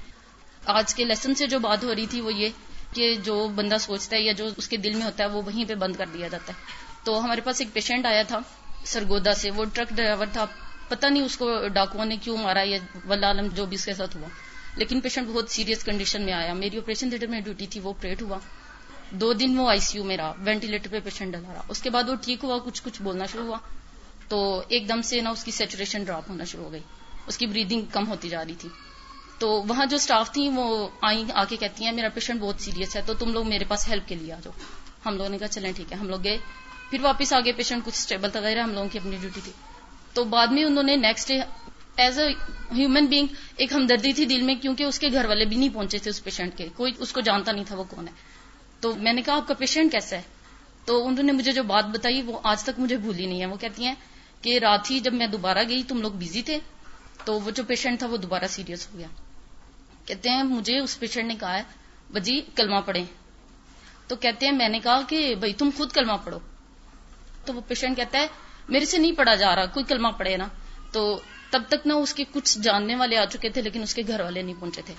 آج 0.66 0.96
کے 0.96 1.04
لیسن 1.04 1.36
سے 1.36 1.48
جو 1.48 1.60
بات 1.60 1.84
ہو 1.84 1.96
رہی 1.96 2.06
تھی 2.06 2.22
وہ 2.22 2.34
یہ 2.34 2.50
کہ 2.94 3.16
جو 3.16 3.48
بندہ 3.56 3.76
سوچتا 3.80 4.18
ہے 4.18 4.22
یا 4.22 4.32
جو 4.32 4.50
اس 4.58 4.70
کے 4.70 4.78
دل 4.78 4.94
میں 4.94 5.06
ہوتا 5.06 5.24
ہے، 5.24 5.30
وہ 5.30 5.42
وہیں 5.46 5.66
پہ 5.66 5.76
بند 5.76 5.96
کر 5.96 6.06
دیا 6.14 6.28
جاتا 6.28 6.54
ہے۔ 6.54 6.85
تو 7.06 7.24
ہمارے 7.24 7.42
پاس 7.42 7.62
ایک 7.62 7.74
پیشنٹ 7.74 8.06
آیا 8.06 8.24
تھا، 8.24 8.40
سرگودا 8.86 9.34
سے، 9.34 9.52
وہ 9.52 9.66
ٹرک 9.74 9.90
ڈرائیور 9.90 10.26
تھا۔ 10.34 10.46
پتہ 10.88 11.08
نہیں 11.08 11.24
اس 11.24 11.38
کو 11.38 11.68
ڈاکو 11.68 12.04
نے 12.04 12.16
کیوں 12.18 12.38
مارا 12.38 12.62
یا 12.64 12.78
ولہ 13.08 13.26
عالم 13.26 13.48
جو 13.48 13.66
بھی 13.66 13.76
اس 13.76 13.86
کے 13.86 13.94
ساتھ 13.94 14.18
ہوا۔ 14.18 14.28
لیکن 14.76 15.02
پیشنٹ 15.02 15.28
بہت 15.28 15.50
سیریس 15.50 15.84
کنڈیشن 15.84 16.22
میں 16.22 16.34
آیا۔ 16.34 16.54
میری 16.54 16.78
آپریشن 16.78 17.10
تھیٹر 17.10 17.28
میں 17.28 17.42
ڈیوٹی 17.42 17.68
تھی، 17.68 17.80
وہ 17.80 17.94
پریٹ 18.02 18.22
ہوا۔ 18.22 18.38
دو 19.10 19.34
دن 19.34 19.60
وہ 19.60 19.70
آئی 19.70 19.80
سی 19.80 19.98
یو 19.98 20.04
میں 20.04 20.18
رہا، 20.18 20.34
وینٹیلیٹر 20.38 20.88
پہ 20.92 21.00
پیشنٹ 21.04 21.34
ڈلا 21.34 21.54
رہا۔ 21.54 21.62
اس 21.68 21.82
کے 21.82 21.90
بعد 21.90 22.10
وہ 22.10 22.16
ٹھیک 22.16 22.44
ہوا، 22.44 22.58
کچھ 22.58 22.84
کچھ 22.84 23.02
بولنا 23.02 23.26
شروع 23.26 23.46
ہوا۔ 23.46 23.58
تو 24.28 24.64
ایک 24.68 24.90
دم 24.90 25.02
سے 25.02 25.22
نا 25.22 25.30
اس 25.30 25.44
کی 25.44 25.52
سیچوریشن 25.52 26.04
ڈراپ 26.04 26.30
ہونا 26.30 26.44
شروع 26.44 26.64
ہو 26.64 26.72
گئی۔ 26.72 26.82
اس 27.28 27.38
کی 27.38 27.46
بریدنگ 27.46 27.82
کم 27.92 28.08
ہوتی 28.08 28.30
جا 28.30 28.46
رہی 28.46 28.56
تھی۔ 28.56 28.70
تو 29.40 29.64
وہاں 29.68 29.86
جو 29.86 29.96
اسٹاف 29.96 30.32
تھی 30.32 30.50
وہ 30.50 30.88
آئی 31.02 31.24
آ 31.34 31.44
کے 31.44 31.56
کہتی 31.56 31.86
ہیں، 31.86 31.92
میرا 31.92 32.10
پیشنٹ 32.10 32.42
بہت 32.42 32.56
سیریس 32.60 32.96
ہے، 32.96 33.02
تو 33.06 33.14
تم 33.14 33.34
لوگ 33.34 33.48
میرے 33.48 33.66
پاس 33.66 33.88
ہیلپ 33.88 34.08
کے 34.08 34.16
لیے 34.16 34.34
آ 34.34 34.40
جاؤ۔ 34.44 34.54
ہم 35.06 35.16
لوگوں 35.16 35.30
نے 35.30 35.38
کہا، 35.38 35.48
چلیں 35.48 35.72
ٹھیک 35.76 35.92
ہے۔ 35.92 35.98
ہم 35.98 36.10
لوگ 36.10 36.24
گئے۔ 36.24 36.38
پھر 36.90 37.02
واپس 37.02 37.34
آگے 37.34 37.52
پیشنٹ 37.52 37.86
کچھ 37.86 37.96
اسٹیبل 37.96 38.30
تھا، 38.30 38.40
غیر 38.40 38.62
ہم 38.62 38.74
لوگوں 38.74 38.90
کی 38.90 39.00
اپنی 39.00 39.18
ڈیوٹی 39.22 39.42
تھی۔ 39.44 39.52
تو 40.14 40.24
بعد 40.24 40.48
میں 40.48 40.64
انہوں 40.64 40.84
نے 40.84 40.96
next 40.96 41.28
day 41.28 41.40
as 41.98 42.20
a 42.20 42.28
human 42.76 43.06
being 43.06 43.28
ایک 43.56 43.74
ہمدردی 43.74 44.14
تھی 44.14 44.26
دل 44.26 44.42
میں، 44.42 44.56
کیونکہ 44.56 44.84
اس 44.84 45.00
کے 45.00 45.08
گھر 45.12 45.26
والے 45.26 45.46
بھی 45.46 45.56
نہیں 45.56 45.70
پہنچے 45.74 45.98
تھے 45.98 46.10
اس 46.10 46.24
پیشنٹ 46.24 46.58
کے۔ 46.58 46.68
کوئی 46.76 46.92
اس 47.00 47.14
کو 47.14 47.22
جانتا 47.22 47.52
نہیں 47.52 47.64
تھا 47.64 47.76
وہ 47.76 47.84
کون 47.84 48.08
ہے۔ 48.08 48.14
تو 48.80 48.96
میں 48.96 49.14
نے 49.14 49.22
کہا، 49.22 49.36
آپ 49.36 49.48
کا 49.48 49.54
پیشنٹ 49.54 49.92
کیسا 49.92 50.16
ہے؟ 50.16 50.22
تو 50.86 51.08
انہوں 51.08 51.24
نے 51.24 51.32
مجھے 51.32 51.52
جو 51.52 51.64
بات 51.64 51.86
بتائی، 51.86 52.22
وہ 52.22 52.40
آج 52.44 52.64
تک 52.64 52.80
مجھے 52.80 52.98
بھولی 52.98 53.26
نہیں 53.26 53.42
ہے۔ 53.42 53.46
وہ 53.46 53.56
کہتی 53.56 53.86
ہیں 53.86 53.96
کہ 54.42 54.60
رات 54.60 54.92
ہی 54.92 55.00
جب 55.00 55.14
میں 55.14 55.28
دوبارہ 55.28 55.64
گئی، 55.70 55.84
تم 55.84 56.02
لوگ 56.02 56.12
بزی 56.12 56.42
تھے۔ 56.42 56.58
تو 57.26 57.40
وہ 57.40 57.52
جو 57.52 57.64
پیشنٹ 57.64 58.00
تھا 58.00 58.08
وہ 58.08 58.18
دوبارہ 58.18 58.48
سیریس 58.50 58.88
ہو 58.94 58.98
گیا۔ 58.98 59.08
کہتے 60.06 60.30
ہیں، 60.30 60.44
مجھے 60.44 60.80
اس 60.80 61.00
پیشنٹ 61.00 61.26
نے 61.26 61.36
کہا 61.40 61.58
ہے، 61.58 61.64
بجی، 62.14 62.42
کلمہ 62.56 62.80
پڑھیں۔ 62.86 63.06
تو 64.08 64.16
کہتے 64.16 64.46
ہیں، 64.46 64.54
میں 64.54 64.70
نے 64.70 64.80
کہا 64.80 65.02
کہ 65.08 65.36
بھائی، 65.36 65.54
تم 65.54 65.70
خود 65.78 65.92
کلمہ 65.92 66.14
پڑھو۔ 66.24 66.40
تو 67.46 67.54
وہ 67.54 67.62
پیشنٹ 67.68 67.98
کہتا 67.98 68.18
ہے، 68.20 68.28
میرے 68.70 68.86
سے 68.86 68.98
نہیں 68.98 69.12
پڑھا 69.12 69.36
جا 69.36 69.56
رہا، 69.56 69.66
کوئی 69.66 69.86
کلمہ 69.86 70.08
پڑھے 70.08 70.38
نا. 70.38 70.48
تو 70.92 71.20
تب 71.50 71.64
تک 71.68 71.88
نہ 71.88 71.94
اس 71.94 72.14
کے 72.14 72.24
کچھ 72.32 72.60
جاننے 72.60 72.96
والے 72.96 73.18
آ 73.18 73.26
چکے 73.26 73.50
تھے 73.50 73.62
لیکن 73.62 73.84
اس 73.84 73.96
کے 73.96 74.02
گھر 74.08 74.20
والے 74.20 74.42
نہیں 74.42 74.56
پہنچے 74.60 74.82
تھے۔ 74.86 74.94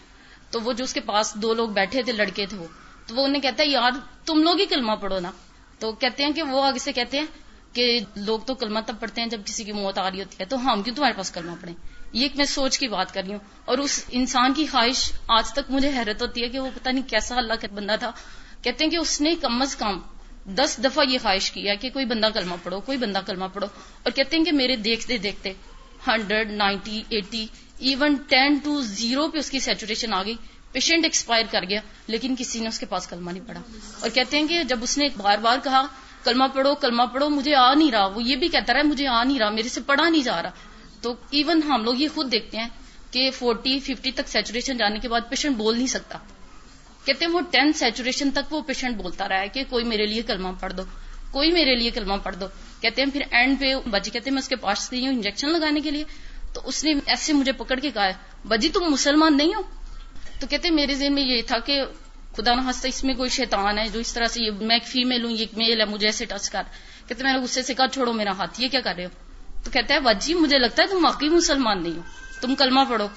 تو 0.50 0.60
وہ 0.60 0.72
جو 0.72 0.84
اس 0.84 0.92
کے 0.92 1.00
پاس 1.00 1.34
دو 1.34 1.54
لوگ 1.54 1.68
بیٹھے 1.68 2.02
تھے، 2.02 2.12
لڑکے 2.12 2.46
تھے 2.46 2.56
وہ، 2.56 2.66
تو 3.06 3.14
وہ 3.14 3.24
انہیں 3.24 3.42
کہتا 3.42 3.62
ہے، 3.62 3.68
یار، 3.68 3.90
تم 4.24 4.42
لوگ 4.42 4.60
ہی 4.60 4.66
کلمہ 4.66 4.92
پڑھو 4.92 5.20
نا. 5.20 5.30
تو 5.78 5.92
کہتے 5.92 6.24
ہیں 6.24 6.32
کہ 6.32 6.42
وہ 6.42 6.64
آگے 6.64 6.78
سے 6.78 6.92
کہتے 6.92 7.18
ہیں 7.18 7.26
کہ 7.72 8.00
لوگ 8.16 8.38
تو 8.38 8.54
کلمہ 8.54 8.78
تب 8.86 8.96
پڑھتے 9.00 9.20
ہیں 9.20 9.28
جب 9.28 9.40
کسی 9.44 9.64
کی 9.64 9.72
موت 9.72 9.98
آ 9.98 10.10
رہی 10.10 10.18
ہوتی 10.18 10.36
ہے۔ 10.40 10.44
تو 10.44 10.72
ہم 10.72 10.82
کیوں 10.82 10.96
تمہارے 10.96 11.14
پاس 11.16 11.30
کلمہ 11.30 11.52
پڑھیں؟ 11.60 11.74
یہ 12.12 12.22
ایک 12.22 12.36
میں 12.36 12.44
سوچ 12.44 12.78
کی 12.78 12.88
بات 12.88 13.14
کر 13.14 13.22
رہی 13.22 13.32
ہوں۔ 13.32 13.38
اور 13.64 13.78
اس 13.78 14.04
انسان 14.08 14.54
کی 14.54 14.66
خواہش 14.66 15.12
آج 15.28 15.52
تک 15.52 15.70
مجھے 15.70 15.88
حیرت 15.88 16.22
ہوتی 16.22 16.42
ہے 16.42 16.48
کہ 16.48 16.58
وہ 16.58 16.70
پتہ 16.74 16.88
نہیں 16.88 17.08
کیسا 17.08 17.34
اللہ 17.36 17.52
کا 17.60 17.68
بندہ 17.74 17.96
تھا۔ 17.98 18.12
کہتے 18.62 18.84
ہیں 18.84 18.90
کہ 18.90 18.96
اس 18.96 19.20
نے 19.20 19.34
کم 19.40 19.62
از 19.62 19.76
کم 19.76 19.98
دس 20.46 20.78
دفعہ 20.84 21.04
یہ 21.08 21.18
خواہش 21.22 21.50
کیا 21.50 21.74
کہ 21.74 21.90
کوئی 21.90 22.04
بندہ 22.04 22.28
کلمہ 22.34 22.54
پڑھو، 22.62 22.80
کوئی 22.80 22.98
بندہ 22.98 23.20
کلمہ 23.26 23.44
پڑھو، 23.52 23.66
اور 24.02 24.12
کہتے 24.12 24.36
ہیں 24.36 24.44
کہ 24.44 24.52
میرے 24.52 24.76
دیکھتے 24.76 25.18
دیکھتے 25.18 25.52
hundred, 26.06 26.50
ninety, 26.50 27.02
eighty, 27.08 27.46
even 27.78 28.14
ten 28.28 28.58
two 28.58 28.80
zero 28.80 29.28
پہ 29.28 29.38
اس 29.38 29.50
کی 29.50 29.58
سیچوریشن 29.58 30.12
آ 30.14 30.22
گئی، 30.22 30.34
پیشنٹ 30.72 31.04
ایکسپائر 31.04 31.42
کر 31.50 31.64
گیا، 31.68 31.80
لیکن 32.06 32.34
کسی 32.38 32.60
نے 32.60 32.68
اس 32.68 32.78
کے 32.78 32.86
پاس 32.86 33.06
کلمہ 33.06 33.30
نہیں 33.30 33.48
پڑا 33.48 33.60
اور 34.00 34.10
کہتے 34.10 34.38
ہیں 34.38 34.46
کہ 34.46 34.62
جب 34.64 34.78
اس 34.82 34.98
نے 34.98 35.08
بار 35.16 35.38
بار 35.38 35.58
کہا، 35.64 35.86
کلمہ 36.24 36.44
پڑھو 36.54 36.74
کلمہ 36.74 37.02
پڑھو، 37.12 37.28
مجھے 37.28 37.54
آ 37.54 37.74
نہیں 37.74 37.90
رہا، 37.90 38.06
وہ 38.06 38.22
یہ 38.22 38.36
بھی 38.36 38.48
کہتا 38.48 38.72
رہا، 38.72 38.82
مجھے 38.82 39.06
آ 39.06 39.24
نہیں 39.24 39.38
رہا، 39.38 39.50
میرے 39.50 39.68
سے 39.68 39.80
پڑھا 39.80 40.08
نہیں 40.08 40.22
جا 40.22 40.42
رہا۔ 40.42 40.50
تو 41.00 41.14
ایون 41.30 41.62
ہم 41.62 41.84
لوگ 41.84 41.94
یہ 41.94 42.08
خود 42.14 42.32
دیکھتے 42.32 42.56
ہیں 42.56 42.68
کہ 43.10 43.30
فورٹی، 43.30 43.78
ففٹی 43.78 44.12
تک 44.12 44.28
سیچوریشن 44.28 44.76
جانے 44.76 44.98
کے 44.98 45.08
بعد 45.08 45.20
پیشنٹ 45.28 45.56
بول 45.56 45.76
نہیں 45.76 45.86
سکتا۔ 45.86 46.18
کہتے 47.06 47.24
ہیں 47.24 47.32
وہ 47.32 47.40
ٹین 47.50 47.72
سیچوریشن 47.72 48.30
تک 48.30 48.52
وہ 48.52 48.60
پیشنٹ 48.60 48.96
بولتا 48.96 49.28
رہا 49.28 49.40
ہے 49.40 49.48
کہ 49.48 49.64
کوئی 49.68 49.84
میرے 49.84 50.06
لیے 50.06 50.22
کلمہ 50.22 50.48
پڑھ 50.60 50.72
دو، 50.72 50.82
کوئی 51.30 51.52
میرے 51.52 51.76
لیے 51.76 51.90
کلمہ 51.90 52.14
پڑھ 52.22 52.36
دو۔ 52.36 52.46
کہتے 52.80 53.02
ہیں 53.02 53.10
پھر 53.10 53.22
اینڈ 53.30 53.60
پہ 53.60 53.74
بجی 53.90 54.10
کہتے 54.10 54.30
ہیں 54.30 54.34
میں 54.34 54.42
اس 54.42 54.48
کے 54.48 54.56
پاس 54.56 54.92
گئی 54.92 55.06
ہوں 55.06 55.14
انجیکشن 55.14 55.48
لگانے 55.48 55.80
کے 55.80 55.90
لیے۔ 55.90 56.04
تو 56.54 56.60
اس 56.64 56.84
نے 56.84 56.92
ایسے 57.06 57.32
مجھے 57.32 57.52
پکڑ 57.52 57.76
کے 57.76 57.90
کہا 57.90 58.10
بجی 58.48 58.68
تم 58.68 58.80
مسلمان 58.80 59.36
نہیں 59.36 59.54
ہو؟ 59.54 59.62
تو 60.40 60.46
کہتے 60.46 60.70
میرے 60.70 60.94
ذہن 60.94 61.14
میں 61.14 61.22
یہ 61.22 61.42
تھا 61.46 61.58
کہ 61.58 61.82
خدا 62.36 62.54
نہ 62.54 62.60
ہنستا 62.60 62.88
اس 62.88 63.04
میں 63.04 63.14
کوئی 63.14 63.30
شیطان 63.30 63.78
ہے 63.78 63.88
جو 63.88 64.00
اس 64.00 64.12
طرح 64.12 64.26
سے 64.26 64.42
یہ 64.42 64.50
میں 64.50 64.76
ایک 64.76 64.84
فیمل 64.84 65.24
ہوں، 65.24 65.30
یہ 65.30 65.44
میل 65.52 65.80
ہے، 65.80 65.84
مجھے 65.84 66.06
ایسے 66.06 66.24
ٹچ 66.24 66.50
کر۔ 66.50 66.62
کہتے 67.06 67.24
میں 67.24 67.32
نے 67.32 67.38
غصے 67.38 67.62
سے 67.62 67.74
کہا، 67.74 67.88
چھوڑو 67.88 68.12
میرا 68.12 68.30
ہاتھ، 68.30 68.60
یہ 68.60 68.68
کیا 68.68 68.80
کر 68.80 68.94
رہے 68.96 69.04
ہو؟ 69.04 69.10
تو 69.64 69.70
کہتا 69.70 69.94
ہے 69.94 70.00
بجی، 70.00 70.34
مجھے 70.34 70.58
لگتا 70.58 70.82
ہے 70.82 70.86
تم 70.86 71.04
واقعی 71.04 71.28
مسلمان 71.28 71.82
نہیں 71.82 71.96
ہو، 71.96 72.00
تم 72.40 72.54
کلمہ 72.54 72.80
پڑھو۔ 72.88 73.08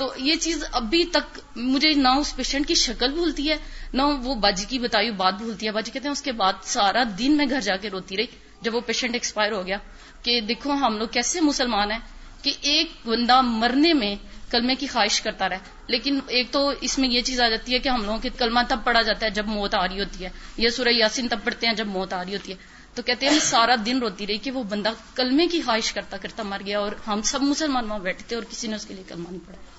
تو 0.00 0.12
یہ 0.16 0.34
چیز 0.36 0.64
ابھی 0.72 1.04
تک 1.04 1.40
مجھے 1.56 1.90
نہ 1.90 2.08
اس 2.08 2.36
پیشنٹ 2.36 2.68
کی 2.68 2.74
شکل 2.74 3.12
بھولتی 3.12 3.50
ہے، 3.50 3.56
نہ 3.92 4.02
وہ 4.02 4.34
باجی 4.34 4.64
کی 4.68 4.78
بتائی 4.78 5.10
بات 5.10 5.34
بھولتی 5.34 5.66
ہے۔ 5.66 5.70
باجی 5.70 5.90
کہتے 5.90 6.08
ہیں 6.08 6.12
اس 6.12 6.22
کے 6.22 6.32
بعد 6.32 6.52
سارا 6.62 7.02
دن 7.18 7.36
میں 7.36 7.46
گھر 7.50 7.60
جا 7.60 7.76
کے 7.76 7.90
روتی 7.90 8.16
رہی۔ 8.16 8.26
جب 8.62 8.74
وہ 8.74 8.80
پیشنٹ 8.80 9.10
ایکسپائر 9.12 9.52
ہو 9.52 9.66
گیا 9.66 9.76
کہ 10.22 10.40
دیکھو 10.40 10.72
ہم 10.72 10.98
لوگ 10.98 11.08
کیسے 11.08 11.40
مسلمان 11.40 11.90
ہیں 11.90 11.98
کہ 12.42 12.52
ایک 12.60 12.92
بندہ 13.06 13.40
مرنے 13.40 13.94
میں 13.94 14.16
کلمے 14.50 14.74
کی 14.74 14.86
خواہش 14.86 15.20
کرتا 15.20 15.48
رہے۔ 15.48 15.58
لیکن 15.86 16.20
ایک 16.26 16.50
تو 16.50 16.72
اس 16.80 16.98
میں 16.98 17.08
یہ 17.08 17.20
چیز 17.20 17.40
آ 17.40 17.48
جاتی 17.48 17.74
ہے 17.74 17.78
کہ 17.78 17.88
ہم 17.88 18.04
لوگوں 18.04 18.18
کے 18.18 18.28
کلمہ 18.38 18.60
تب 18.68 18.78
پڑا 18.84 19.02
جاتا 19.02 19.26
ہے 19.26 19.30
جب 19.30 19.46
موت 19.46 19.74
آ 19.74 19.88
رہی 19.88 20.00
ہوتی 20.00 20.24
ہے۔ 20.24 20.30
یہ 20.56 20.68
سورہ 20.68 20.88
یاسین 20.88 21.28
تب 21.28 21.38
پڑھتے 21.44 21.66
ہیں 21.66 21.74
جب 21.74 21.86
موت 21.86 22.12
آ 22.12 22.24
رہی 22.24 22.32
ہوتی 22.32 22.52
ہے۔ 22.52 22.56
تو 22.94 23.02
کہتے 23.02 23.28
ہیں 23.28 23.38
سارا 23.38 23.74
دن 23.86 23.98
روتی 23.98 24.26
رہی 24.26 24.36
کہ 24.36 24.50
وہ 24.50 24.62
بندہ 24.62 24.90
کلمے 25.14 25.46
کی 25.46 25.62
خواہش 25.62 25.92
کرتا 25.92 26.16
کرتا 26.16 26.42
مر 26.42 26.62
گیا 26.66 26.78
اور 26.80 26.92
ہم 27.06 27.22
سب 27.22 27.42
مسلمان 27.42 27.84
وہاں 27.84 27.98
بیٹھے 27.98 28.24
تھے 28.28 28.36
اور 28.36 28.44
کسی 28.50 28.68
نے 28.68 28.76
اس 28.76 28.86
کے 28.86 28.94
لیے 28.94 29.04
کلمہ 29.08 29.28
نہیں 29.30 29.46
پڑھا۔ 29.46 29.69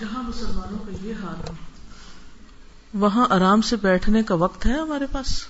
جہاں 0.00 0.22
مسلمانوں 0.22 0.78
کا 0.78 1.06
یہ 1.06 1.14
حال 1.22 1.48
ہو۔ 1.48 1.54
وہاں 2.94 3.26
آرام 3.30 3.60
سے 3.60 3.76
بیٹھنے 3.76 4.22
کا 4.22 4.34
وقت 4.34 4.66
ہے 4.66 4.72
ہمارے 4.72 5.06
پاس۔ 5.12 5.46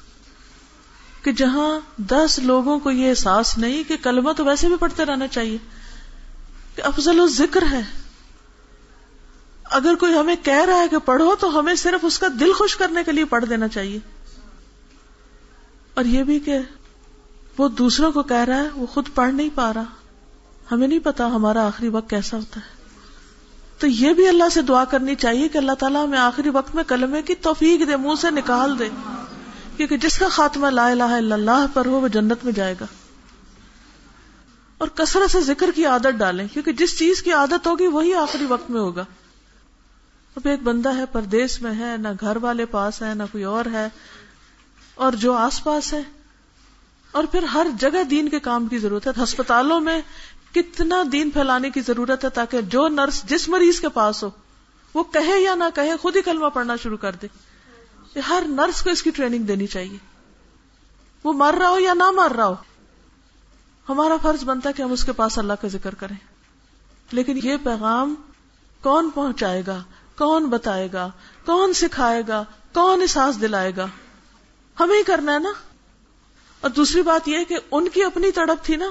کہ 1.22 1.32
جہاں 1.32 1.80
دس 1.96 2.40
لوگوں 2.42 2.78
کو 2.78 2.90
یہ 2.90 3.10
احساس 3.10 3.58
نہیں 3.58 3.84
کہ 3.88 3.96
کلمہ 3.96 4.32
تو 4.32 4.44
ویسے 4.44 4.68
بھی 4.68 4.76
پڑھتے 4.76 5.04
رہنا 5.04 5.28
چاہیے۔ 5.28 5.58
کہ 6.74 6.82
افضل 6.82 7.20
و 7.20 7.26
ذکر 7.26 7.62
ہے۔ 7.70 7.80
اگر 9.64 9.94
کوئی 9.94 10.18
ہمیں 10.18 10.36
کہہ 10.42 10.64
رہا 10.66 10.78
ہے 10.78 10.88
کہ 10.88 10.98
پڑھو 10.98 11.34
تو 11.40 11.58
ہمیں 11.58 11.74
صرف 11.74 12.00
اس 12.02 12.18
کا 12.18 12.26
دل 12.40 12.52
خوش 12.52 12.76
کرنے 12.76 13.04
کے 13.04 13.12
لیے 13.12 13.24
پڑھ 13.24 13.44
دینا 13.44 13.68
چاہیے۔ 13.68 13.98
اور 15.94 16.04
یہ 16.04 16.22
بھی 16.22 16.40
کہ 16.40 16.58
وہ 17.58 17.68
دوسروں 17.68 18.12
کو 18.12 18.22
کہہ 18.22 18.36
رہا 18.36 18.56
ہے، 18.56 18.68
وہ 18.74 18.86
خود 18.86 19.08
پڑھ 19.14 19.34
نہیں 19.34 19.48
پا 19.54 19.74
رہا۔ 19.74 19.84
ہمیں 20.72 20.88
نہیں 20.88 20.98
پتا 20.98 21.26
ہمارا 21.26 21.66
آخری 21.66 21.88
وقت 21.88 22.10
کیسا 22.10 22.36
ہوتا 22.36 22.60
ہے۔ 22.60 22.77
تو 23.78 23.86
یہ 23.86 24.12
بھی 24.12 24.28
اللہ 24.28 24.48
سے 24.48 24.62
دعا 24.62 24.84
کرنی 24.84 25.14
چاہیے 25.14 25.48
کہ 25.48 25.58
اللہ 25.58 25.72
تعالیٰ 25.72 26.04
ہمیں 26.04 26.18
آخری 26.18 26.48
وقت 26.48 26.74
میں 26.74 26.84
کلمے 26.84 27.22
کی 27.22 27.34
توفیق 27.34 27.88
دے، 27.88 27.96
منہ 27.96 28.14
سے 28.20 28.30
نکال 28.30 28.78
دے۔ 28.78 28.88
کیونکہ 29.76 29.96
جس 29.96 30.18
کا 30.18 30.28
خاتمہ 30.28 30.66
لا 30.66 30.86
الہ 30.88 31.02
الا 31.02 31.34
اللہ 31.34 31.66
پر 31.74 31.86
ہو، 31.86 32.00
وہ 32.00 32.08
جنت 32.08 32.44
میں 32.44 32.52
جائے 32.52 32.74
گا۔ 32.80 32.86
اور 34.78 34.88
کثرت 34.88 35.30
سے 35.30 35.40
ذکر 35.40 35.70
کی 35.74 35.86
عادت 35.86 36.18
ڈالیں، 36.18 36.48
کیونکہ 36.52 36.72
جس 36.72 36.98
چیز 36.98 37.22
کی 37.22 37.32
عادت 37.32 37.66
ہوگی، 37.66 37.86
وہی 37.86 38.14
آخری 38.14 38.46
وقت 38.46 38.70
میں 38.70 38.80
ہوگا۔ 38.80 39.04
اب 40.36 40.48
ایک 40.48 40.62
بندہ 40.62 40.96
ہے، 40.96 41.06
پردیس 41.06 41.62
میں 41.62 41.74
ہے، 41.78 41.96
نہ 41.96 42.08
گھر 42.20 42.36
والے 42.36 42.66
پاس 42.66 43.02
ہے، 43.02 43.14
نہ 43.14 43.22
کوئی 43.32 43.44
اور 43.44 43.64
ہے، 43.72 43.88
اور 44.94 45.12
جو 45.12 45.32
آس 45.32 45.64
پاس 45.64 45.92
ہے 45.92 46.02
اور 47.18 47.26
پھر 47.26 47.42
ہر 47.42 47.66
جگہ 47.80 48.04
دین 48.04 48.28
کے 48.28 48.40
کام 48.40 48.66
کی 48.66 48.78
ضرورت 48.78 49.06
ہے۔ 49.06 49.22
ہسپتالوں 49.22 49.80
میں 49.80 50.00
کتنا 50.54 51.02
دین 51.12 51.30
پھیلانے 51.30 51.70
کی 51.70 51.80
ضرورت 51.80 52.24
ہے 52.24 52.30
تاکہ 52.30 52.60
جو 52.60 52.88
نرس 52.88 53.22
جس 53.22 53.48
مریض 53.48 53.80
کے 53.80 53.88
پاس 53.88 54.24
ہو، 54.24 54.30
وہ 54.94 55.04
کہے 55.04 55.40
یا 55.40 55.54
نہ 55.54 55.64
کہے 55.74 55.96
خود 55.96 56.16
ہی 56.16 56.22
کلمہ 56.22 56.46
پڑھنا 56.46 56.76
شروع 56.76 56.96
کر 56.96 57.12
دے۔ 57.12 57.26
ہر 58.28 58.42
نرس 58.46 58.82
کو 58.82 58.90
اس 58.90 59.02
کی 59.02 59.10
ٹریننگ 59.10 59.42
دینی 59.42 59.66
چاہیے۔ 59.66 59.98
وہ 61.24 61.32
مر 61.32 61.54
رہا 61.58 61.68
ہو 61.68 61.78
یا 61.78 61.94
نہ 61.94 62.10
مر 62.10 62.32
رہا 62.36 62.46
ہو، 62.46 62.54
ہمارا 63.88 64.16
فرض 64.22 64.44
بنتا 64.44 64.68
ہے 64.68 64.74
کہ 64.74 64.82
ہم 64.82 64.92
اس 64.92 65.04
کے 65.04 65.12
پاس 65.12 65.38
اللہ 65.38 65.52
کا 65.52 65.68
ذکر 65.68 65.94
کریں۔ 65.94 66.16
لیکن 67.12 67.40
یہ 67.42 67.56
پیغام 67.64 68.14
کون 68.82 69.10
پہنچائے 69.14 69.62
گا؟ 69.66 69.82
کون 70.18 70.46
بتائے 70.46 70.88
گا؟ 70.92 71.10
کون 71.46 71.72
سکھائے 71.72 72.22
گا؟ 72.28 72.44
کون 72.74 73.02
احساس 73.02 73.40
دلائے 73.40 73.72
گا؟ 73.76 73.86
ہمیں 74.80 74.98
ہی 74.98 75.02
کرنا 75.02 75.34
ہے 75.34 75.38
نا۔ 75.38 75.52
اور 76.60 76.70
دوسری 76.70 77.02
بات 77.02 77.28
یہ 77.28 77.44
کہ 77.48 77.56
ان 77.70 77.88
کی 77.88 78.04
اپنی 78.04 78.30
تڑپ 78.30 78.64
تھی 78.64 78.76
نا، 78.76 78.90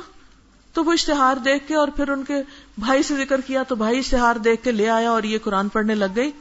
تو 0.74 0.84
وہ 0.84 0.94
اشتہار 0.94 1.38
دیکھ 1.38 1.68
کے 1.68 1.76
اور 1.76 1.88
پھر 1.88 2.10
ان 2.10 2.24
کے 2.24 2.34
بھائی 2.78 3.04
سے 3.04 3.18
ذکر 3.18 3.42
کیا 3.42 3.64
تو 3.64 3.76
بھائی 3.76 4.00
اشتہار 4.00 4.36
دیکھ 4.36 4.64
کے 4.64 4.72
لے 4.72 4.90
آیا 4.90 5.10
اور 5.10 5.24
یہ 5.24 5.38
قرآن 5.44 5.70
پڑھنے 5.70 5.96
لگ 5.96 6.06
گئی۔ 6.16 6.32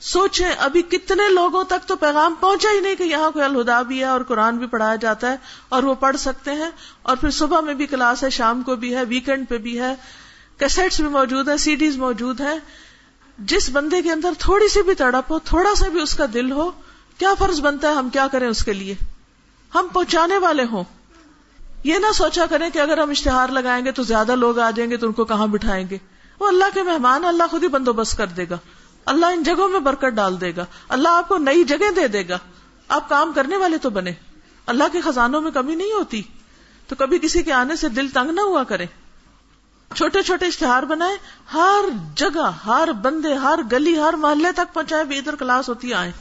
سوچیں، 0.00 0.50
ابھی 0.58 0.82
کتنے 0.82 1.28
لوگوں 1.28 1.64
تک 1.64 1.88
تو 1.88 1.96
پیغام 1.96 2.34
پہنچا 2.40 2.68
ہی 2.74 2.80
نہیں 2.80 2.94
کہ 2.94 3.02
یہاں 3.02 3.30
کوئی 3.30 3.44
الہدا 3.44 3.82
بھی 3.82 3.98
ہے 3.98 4.04
اور 4.04 4.20
قرآن 4.20 4.56
بھی 4.56 4.66
پڑھایا 4.66 4.96
جاتا 4.96 5.32
ہے 5.32 5.36
اور 5.68 5.82
وہ 5.82 5.94
پڑھ 5.94 6.16
سکتے 6.16 6.50
ہیں۔ 6.50 6.70
اور 7.02 7.16
پھر 7.16 7.30
صبح 7.30 7.60
میں 7.60 7.74
بھی 7.74 7.86
کلاس 7.86 8.24
ہے، 8.24 8.30
شام 8.30 8.62
کو 8.62 8.76
بھی 8.76 8.96
ہے، 8.96 9.04
ویکینڈ 9.04 9.48
پہ 9.48 9.58
بھی 9.58 9.80
ہے۔ 9.80 9.94
کیسٹس 10.58 11.00
بھی 11.00 11.08
موجود 11.08 11.48
ہے 11.48 11.56
سی 11.56 11.74
ڈیز 11.74 11.96
موجود 11.96 12.40
ہے 12.40 12.58
جس 13.38 13.70
بندے 13.72 14.02
کے 14.02 14.12
اندر 14.12 14.32
تھوڑی 14.38 14.68
سی 14.68 14.82
بھی 14.82 14.94
تڑپ 14.94 15.32
ہو، 15.32 15.38
تھوڑا 15.38 15.74
سا 15.74 15.88
بھی 15.88 16.00
اس 16.00 16.14
کا 16.14 16.24
دل 16.34 16.52
ہو، 16.52 16.70
کیا 17.18 17.34
فرض 17.38 17.60
بنتا 17.60 17.88
ہے، 17.88 17.94
ہم 17.94 18.08
کیا 18.08 18.26
کریں 18.32 18.48
اس 18.48 18.64
کے 18.64 18.72
لیے؟ 18.72 18.94
ہم 19.74 19.86
پہنچانے 19.92 20.38
والے 20.38 20.64
ہوں۔ 20.64 20.84
یہ 21.84 21.98
نہ 21.98 22.12
سوچا 22.14 22.46
کریں 22.46 22.70
کہ 22.70 22.78
اگر 22.78 22.98
ہم 22.98 23.10
اشتہار 23.10 23.48
لگائیں 23.48 23.84
گے 23.84 23.90
تو 23.90 24.02
زیادہ 24.02 24.36
لوگ 24.36 24.58
آ 24.58 24.70
جائیں 24.70 24.90
گے 24.90 24.96
تو 24.96 25.06
ان 25.06 25.12
کو 25.12 25.24
کہاں 25.24 25.46
بٹھائیں 25.46 25.88
گے؟ 25.90 25.98
وہ 26.40 26.48
اللہ 26.48 26.64
کے 26.74 26.82
مہمان، 26.82 27.24
اللہ 27.24 27.42
خود 27.50 27.62
ہی 27.62 27.68
بندوبست 27.68 28.16
کر 28.16 28.26
دے 28.26 28.44
گا۔ 28.50 28.58
اللہ 29.04 29.26
ان 29.26 29.42
جگہوں 29.42 29.68
میں 29.68 29.80
برکت 29.80 30.04
ڈال 30.04 30.40
دے 30.40 30.56
گا۔ 30.56 30.64
اللہ 30.88 31.08
آپ 31.08 31.28
کو 31.28 31.38
نئی 31.38 31.64
جگہ 31.64 31.90
دے 31.96 32.08
دے 32.08 32.28
گا۔ 32.28 32.38
آپ 32.88 33.08
کام 33.08 33.32
کرنے 33.32 33.56
والے 33.56 33.78
تو 33.78 33.90
بنے۔ 33.90 34.12
اللہ 34.66 34.84
کے 34.92 35.00
خزانوں 35.00 35.40
میں 35.40 35.50
کمی 35.50 35.74
نہیں 35.74 35.92
ہوتی۔ 35.92 36.22
تو 36.88 36.96
کبھی 36.96 37.18
کسی 37.18 37.42
کے 37.42 37.52
آنے 37.52 37.76
سے 37.76 37.88
دل 37.88 38.08
تنگ 38.08 38.30
نہ 38.30 38.40
ہوا 38.40 38.64
کرے۔ 38.64 38.86
چھوٹے 39.96 40.22
چھوٹے 40.22 40.46
اشتہار 40.46 40.82
بنائے 40.82 41.16
ہر 41.54 41.84
جگہ، 42.14 42.50
ہر 42.66 42.92
بندے، 42.92 43.34
ہر 43.34 43.58
گلی، 43.72 43.98
ہر 43.98 44.14
محلے 44.14 44.52
تک 44.52 44.74
پہنچائے 44.74 45.04
بھی 45.04 45.18
ادھر 45.18 45.34
کلاس 45.34 45.68
ہوتی 45.68 45.94
آئے 45.94 46.12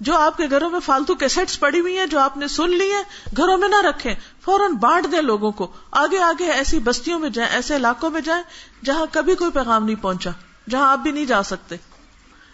جو 0.00 0.16
آپ 0.16 0.36
کے 0.36 0.44
گھروں 0.50 0.70
میں 0.70 0.80
فالتو 0.80 1.14
کیسٹس 1.14 1.60
پڑی 1.60 1.80
ہوئی 1.80 1.98
ہیں، 1.98 2.06
جو 2.06 2.18
آپ 2.18 2.36
نے 2.36 2.48
سن 2.48 2.70
لی 2.70 2.92
ہیں، 2.92 3.02
گھروں 3.36 3.58
میں 3.58 3.68
نہ 3.68 3.80
رکھیں، 3.82 4.14
فوراً 4.42 4.72
بانٹ 4.72 5.12
دیں 5.12 5.22
لوگوں 5.22 5.52
کو۔ 5.52 5.72
آگے 5.90 6.18
آگے 6.18 6.50
ایسی 6.50 6.78
بستیوں 6.78 7.18
میں 7.18 7.30
جائیں، 7.30 7.50
ایسے 7.50 7.76
علاقوں 7.76 8.10
میں 8.10 8.20
جائیں 8.20 8.42
جہاں 8.84 9.06
کبھی 9.12 9.34
کوئی 9.34 9.50
پیغام 9.50 9.84
نہیں 9.84 10.02
پہنچا، 10.02 10.30
جہاں 10.70 10.92
آپ 10.92 10.98
بھی 10.98 11.10
نہیں 11.10 11.24
جا 11.24 11.42
سکتے۔ 11.42 11.76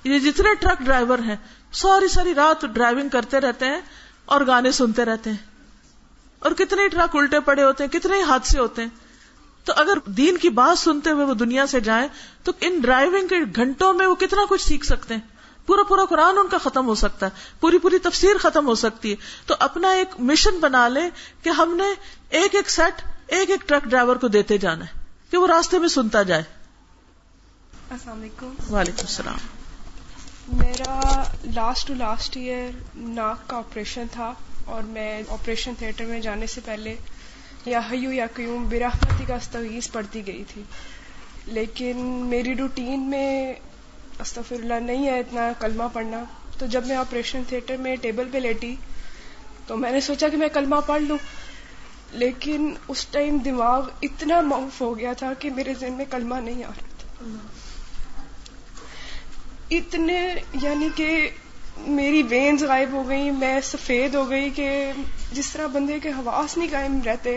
یہ 0.04 0.18
جتنے 0.18 0.54
ٹرک 0.54 0.78
ڈرائیور 0.80 1.18
ہیں، 1.18 1.36
ساری 1.72 2.08
ساری 2.08 2.34
رات 2.34 2.64
ڈرائیونگ 2.64 3.08
کرتے 3.08 3.40
رہتے 3.40 3.66
ہیں 3.66 3.80
اور 4.24 4.40
گانے 4.46 4.72
سنتے 4.72 5.04
رہتے 5.04 5.30
ہیں۔ 5.30 5.36
اور 6.38 6.52
کتنے 6.52 6.88
ٹرک 6.88 7.16
الٹے 7.16 7.40
پڑے 7.40 7.62
ہوتے 7.62 7.84
ہیں، 7.84 7.90
کتنے 7.90 8.22
حادثے 8.22 8.58
ہوتے 8.58 8.82
ہیں۔ 8.82 8.88
تو 9.64 9.72
اگر 9.76 9.98
دین 10.06 10.36
کی 10.36 10.48
بات 10.48 10.78
سنتے 10.78 11.10
ہوئے 11.10 11.24
وہ 11.24 11.34
دنیا 11.34 11.66
سے 11.66 11.80
جائیں، 11.80 12.08
تو 12.44 12.52
ان 12.60 12.78
ڈرائیونگ 12.80 13.28
کے 13.28 13.36
گھنٹوں 13.56 13.92
میں 13.92 14.06
وہ 14.06 14.14
کتنا 14.14 14.42
کچھ 14.48 14.62
سیکھ 14.62 14.86
سکتے 14.86 15.14
ہیں۔ 15.14 15.31
پورا 15.66 15.82
پورا 15.82 16.04
قرآن 16.04 16.38
ان 16.38 16.48
کا 16.48 16.58
ختم 16.58 16.86
ہو 16.86 16.94
سکتا 16.94 17.26
ہے 17.26 17.30
پوری 17.60 17.78
پوری 17.78 17.98
تفسیر 17.98 18.38
ختم 18.40 18.66
ہو 18.66 18.74
سکتی 18.74 19.10
ہے۔ 19.10 19.16
تو 19.46 19.54
اپنا 19.58 19.90
ایک 19.90 20.08
مشن 20.18 20.58
بنا 20.60 20.88
لے 20.88 21.00
کہ 21.42 21.48
ہم 21.48 21.76
نے 21.76 21.84
ایک 22.28 22.54
ایک 22.54 22.70
سیٹ 22.70 23.02
ایک 23.26 23.50
ایک 23.50 23.68
ٹرک 23.68 23.84
ڈرائیور 23.84 24.16
کو 24.16 24.28
دیتے 24.28 24.58
جانا 24.58 24.84
ہے 24.84 25.00
کہ 25.30 25.36
وہ 25.36 25.46
راستے 25.46 25.78
میں 25.78 25.88
سنتا 25.88 26.22
جائے۔ 26.22 26.42
السلام 27.90 28.20
علیکم۔ 28.20 28.74
وعلیکم 28.74 29.00
السلام۔ 29.00 29.38
میرا 30.48 31.22
لاسٹ 31.44 31.88
ٹو 31.88 31.94
لاسٹ 31.94 32.36
ایئر 32.36 32.70
ناک 32.94 33.48
کا 33.48 33.56
آپریشن 33.56 34.06
تھا 34.12 34.32
اور 34.64 34.82
میں 34.82 35.22
آپریشن 35.28 35.74
تھیٹر 35.78 36.04
میں 36.04 36.20
جانے 36.20 36.46
سے 36.46 36.60
پہلے 36.64 36.96
یا 37.66 37.80
حیو 37.92 38.12
یا 38.12 38.26
قیوم 38.34 38.68
براہمتی 38.68 39.24
کا 39.24 39.34
استویز 39.34 39.92
پڑتی 39.92 40.26
گئی 40.26 40.44
تھی۔ 40.48 40.62
لیکن 41.46 41.96
میری 42.30 42.54
روٹین 42.54 43.10
میں 43.10 43.52
استفر 44.22 44.54
اللہ 44.54 44.80
نہیں 44.80 45.06
ہے 45.06 45.18
اتنا 45.20 45.52
کلمہ 45.58 45.84
پڑھنا۔ 45.92 46.24
تو 46.58 46.66
جب 46.66 46.86
میں 46.86 46.96
آپریشن 46.96 47.42
تھیٹر 47.48 47.76
میں 47.76 47.96
ٹیبل 47.96 48.28
پہ 48.32 48.38
لیٹی، 48.38 48.76
تو 49.66 49.76
میں 49.76 49.90
نے 49.90 50.00
سوچا 50.00 50.28
کہ 50.28 50.36
میں 50.36 50.48
کلمہ 50.48 50.76
پڑھ 50.86 51.02
لوں۔ 51.02 51.18
لیکن 52.12 52.74
اس 52.88 53.06
ٹائم 53.06 53.38
دماغ 53.38 53.88
اتنا 54.02 54.40
معاف 54.40 54.80
ہو 54.80 54.98
گیا 54.98 55.12
تھا 55.12 55.32
کہ 55.34 55.50
میرے 55.50 55.74
ذہن 55.80 55.92
میں 55.92 56.04
کلمہ 56.10 56.34
نہیں 56.34 56.64
آ 56.64 56.68
رہا 56.68 56.86
تھا۔ 56.98 57.36
اتنے 59.70 60.34
یعنی 60.62 60.88
کہ 60.94 61.30
میری 61.76 62.22
وینز 62.22 62.62
غائب 62.64 62.92
ہو 62.92 63.08
گئی 63.08 63.30
میں 63.30 63.60
سفید 63.60 64.14
ہو 64.14 64.30
گئی 64.30 64.50
کہ 64.50 64.92
جس 65.32 65.50
طرح 65.50 65.66
بندے 65.66 65.98
کے 66.00 66.08
حواس 66.08 66.56
نہیں 66.56 66.68
قائم 66.72 67.00
رہتے، 67.06 67.36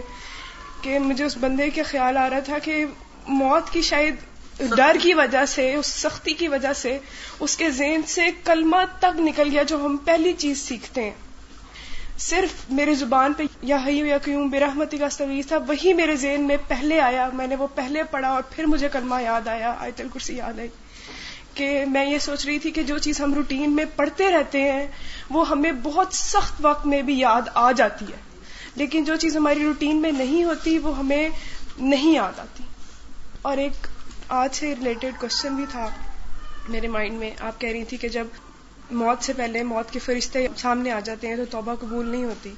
کہ 0.82 1.00
مجھے 1.00 1.24
اس 1.24 1.38
بندے 1.39 1.70
کا 1.70 1.82
خیال 1.86 2.18
آ 2.18 2.30
رہا 2.30 2.39
تھا 2.39 2.60
کہ 2.60 2.86
موت 3.27 3.70
کی 3.70 3.82
شاید 3.82 4.15
ڈر 4.60 4.96
کی 5.02 5.14
وجہ 5.14 5.46
سے، 5.46 5.76
اس 5.76 5.88
سختی 5.88 6.34
کی 6.34 6.48
وجہ 6.48 6.74
سے 6.74 7.00
اس 7.40 7.58
کے 7.58 7.72
ذہن 7.72 8.02
سے 8.08 8.22
کلمہ 8.44 8.78
تک 9.00 9.20
نکل 9.20 9.50
گیا 9.52 9.64
جو 9.64 9.86
ہم 9.86 9.98
پہلی 9.98 10.34
چیز 10.34 10.62
سیکھتے 10.62 11.04
ہیں۔ 11.04 11.12
صرف 12.18 12.72
میرے 12.72 12.96
زبان 12.96 13.34
پہ 13.34 13.44
یا 13.62 13.78
حیو 13.86 14.06
یا 14.06 14.18
کیوں 14.18 14.48
بے 14.48 14.60
رحمتی 14.60 14.98
کا 14.98 15.06
استویز 15.06 15.48
تھا، 15.48 15.58
وہی 15.58 15.94
میرے 15.94 16.16
ذہن 16.16 16.42
میں 16.42 16.58
پہلے 16.68 17.00
آیا، 17.00 17.30
میں 17.34 17.48
نے 17.48 17.56
وہ 17.56 17.68
پہلے 17.76 18.04
پڑھا 18.04 18.30
اور 18.30 18.44
پھر 18.56 18.66
مجھے 18.66 18.90
کلمہ 18.92 19.22
یاد 19.22 19.48
آیا، 19.48 19.76
آیت 19.80 20.02
الکرسی 20.02 20.36
یاد 20.36 20.60
آئی 20.60 20.68
کہ 21.54 21.86
میں 21.88 22.06
یہ 22.06 22.18
سوچ 22.18 22.46
رہی 22.46 22.60
تھی 22.60 22.72
کہ 22.72 22.84
جو 22.84 22.98
چیز 22.98 23.22
ہم 23.22 23.34
روٹین 23.34 23.76
میں 23.76 23.86
پڑھتے 23.96 24.32
رہتے 24.32 24.72
ہیں، 24.72 24.88
وہ 25.30 25.50
ہمیں 25.50 25.72
بہت 25.72 26.08
سخت 26.14 26.54
وقت 26.62 26.86
میں 26.86 27.02
بھی 27.02 27.20
یاد 27.20 27.42
آ 27.54 27.72
جاتی 27.72 28.06
ہے۔ 28.06 28.18
لیکن 28.76 29.04
جو 29.04 29.16
چیز 29.16 29.38
ہماری 29.38 29.64
روٹین 29.64 30.02
میں 30.02 30.12
نہیں 30.12 30.44
ہوتی، 30.44 30.78
وہ 30.78 30.98
ہمیں 30.98 31.30
نہیں 31.78 32.14
یاد 32.14 32.40
آتی۔ 32.40 32.64
اور 33.42 33.58
ایک 33.58 33.88
آج 34.27 34.55
سے 34.55 34.75
ریلیٹڈ 34.75 35.20
کوشچن 35.20 35.55
بھی 35.55 35.65
تھا 35.72 35.89
میرے 36.70 36.88
مائنڈ 36.88 37.20
میں۔ 37.20 37.32
آپ 37.39 37.62
کہہ 37.62 37.70
رہی 37.70 37.84
تھی 37.86 37.98
کہ 37.98 38.10
جب 38.10 38.27
موت 38.91 39.24
سے 39.24 39.34
پہلے 39.34 39.63
موت 39.63 39.91
کے 39.91 40.00
فرشتے 40.00 40.48
سامنے 40.58 40.91
آ 40.91 41.00
جاتے 41.00 41.27
ہیں 41.27 41.36
تو 41.36 41.46
توبہ 41.46 41.75
قبول 41.75 42.10
نہیں 42.10 42.24
ہوتی۔ 42.24 42.53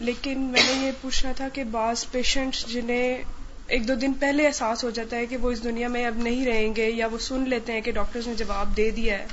لیکن 0.00 0.40
میں 0.40 0.62
نے 0.66 0.86
یہ 0.86 0.92
پوچھنا 1.00 1.32
تھا 1.32 1.48
کہ 1.48 1.64
بعض 1.64 2.06
پیشنٹ 2.10 2.56
جنہیں 2.56 3.22
ایک 3.66 3.88
دو 3.88 3.94
دن 3.94 4.12
پہلے 4.12 4.46
احساس 4.46 4.84
ہو 4.84 4.90
جاتا 4.90 5.16
ہے 5.16 5.26
کہ 5.26 5.36
وہ 5.36 5.50
اس 5.50 5.64
دنیا 5.64 5.88
میں 5.88 6.06
اب 6.06 6.16
نہیں 6.16 6.46
رہیں 6.46 6.76
گے 6.76 6.90
یا 6.90 7.06
وہ 7.06 7.18
سن 7.18 7.48
لیتے 7.48 7.72
ہیں 7.72 7.80
کہ 7.80 7.92
ڈاکٹرز 7.92 8.28
نے 8.28 8.34
جواب 8.34 8.76
دے 8.76 8.90
دیا 8.90 9.18
ہے۔ 9.18 9.26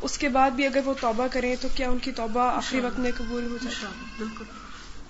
اس 0.00 0.18
کے 0.18 0.28
بعد 0.28 0.50
بھی 0.50 0.66
اگر 0.66 0.80
وہ 0.84 0.94
توبہ 1.00 1.26
کریں 1.30 1.56
تو 1.60 1.68
کیا 1.74 1.90
ان 1.90 1.98
کی 1.98 2.12
توبہ 2.12 2.40
آخری 2.40 2.80
وقت 2.80 2.98
میں 2.98 3.10
قبول 3.16 3.50
ہو 3.50 3.56
جائے 3.62 3.86
بالکل۔ 4.18 4.44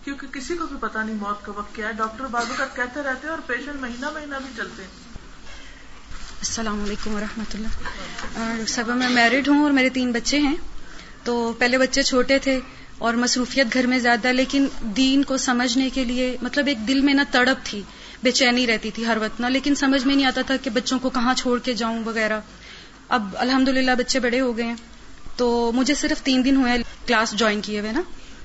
کیونکہ 0.04 0.26
کسی 0.26 0.56
کو 0.56 0.66
بھی 0.66 0.76
پتا 0.80 1.02
نہیں 1.02 1.16
موت 1.16 1.44
کا 1.44 1.52
وقت 1.56 1.76
کیا 1.76 1.88
ہے۔ 1.88 1.92
ڈاکٹر 1.92 2.24
بازو 2.26 2.54
کا 2.56 2.66
کہتے 2.66 3.00
رہتے 3.00 3.20
ہیں 3.22 3.30
اور 3.30 3.38
پیشنٹ 3.46 3.74
مہینہ 3.74 4.10
مہینہ 4.10 4.36
بھی 4.36 4.52
چلتے 4.56 4.82
ہیں۔ 4.82 5.03
السلام 6.40 6.82
علیکم 6.82 7.14
ورحمۃ 7.14 7.54
اللہ۔ 7.54 8.64
سب 8.68 8.88
میں 8.88 9.08
میرڈ 9.08 9.48
ہوں 9.48 9.62
اور 9.62 9.70
میرے 9.70 9.88
تین 9.88 10.12
بچے 10.12 10.38
ہیں۔ 10.38 10.56
تو 11.24 11.52
پہلے 11.58 11.78
بچے 11.78 12.02
چھوٹے 12.02 12.38
تھے 12.38 12.60
اور 12.98 13.14
مصروفیت 13.14 13.66
گھر 13.72 13.86
میں 13.86 13.98
زیادہ، 13.98 14.28
لیکن 14.28 14.66
دین 14.82 15.22
کو 15.22 15.36
سمجھنے 15.36 15.90
کے 15.90 16.04
لیے 16.04 16.36
مطلب 16.42 16.66
ایک 16.66 16.88
دل 16.88 17.00
میں 17.00 17.14
نہ 17.14 17.20
تڑپ 17.30 17.64
تھی، 17.64 17.82
بے 18.22 18.30
چینی 18.30 18.66
رہتی 18.66 18.90
تھی 18.90 19.06
ہر 19.06 19.16
وقت 19.20 19.40
نہ۔ 19.40 19.46
لیکن 19.46 19.74
سمجھ 19.74 20.06
میں 20.06 20.16
نہیں 20.16 20.26
آتا 20.26 20.42
تھا 20.42 20.56
کہ 20.56 20.70
بچوں 20.70 20.98
کو 20.98 21.10
کہاں 21.10 21.34
چھوڑ 21.34 21.58
کے 21.58 21.72
جاؤں 21.72 22.04
وغیرہ۔ 22.04 22.40
اب 23.08 23.36
الحمد 23.38 23.68
بچے 23.98 24.20
بڑے 24.20 24.40
ہو 24.40 24.56
گئے 24.56 24.64
ہیں۔ 24.64 24.76
تو 25.36 25.72
مجھے 25.74 25.94
صرف 25.94 26.22
تین 26.22 26.44
دن 26.44 26.56
ہوئے 26.56 26.72
کلاس 27.06 27.32
جوائن 27.32 27.60
کیے 27.60 27.80
ہوئے 27.80 27.92
نا، 27.92 28.00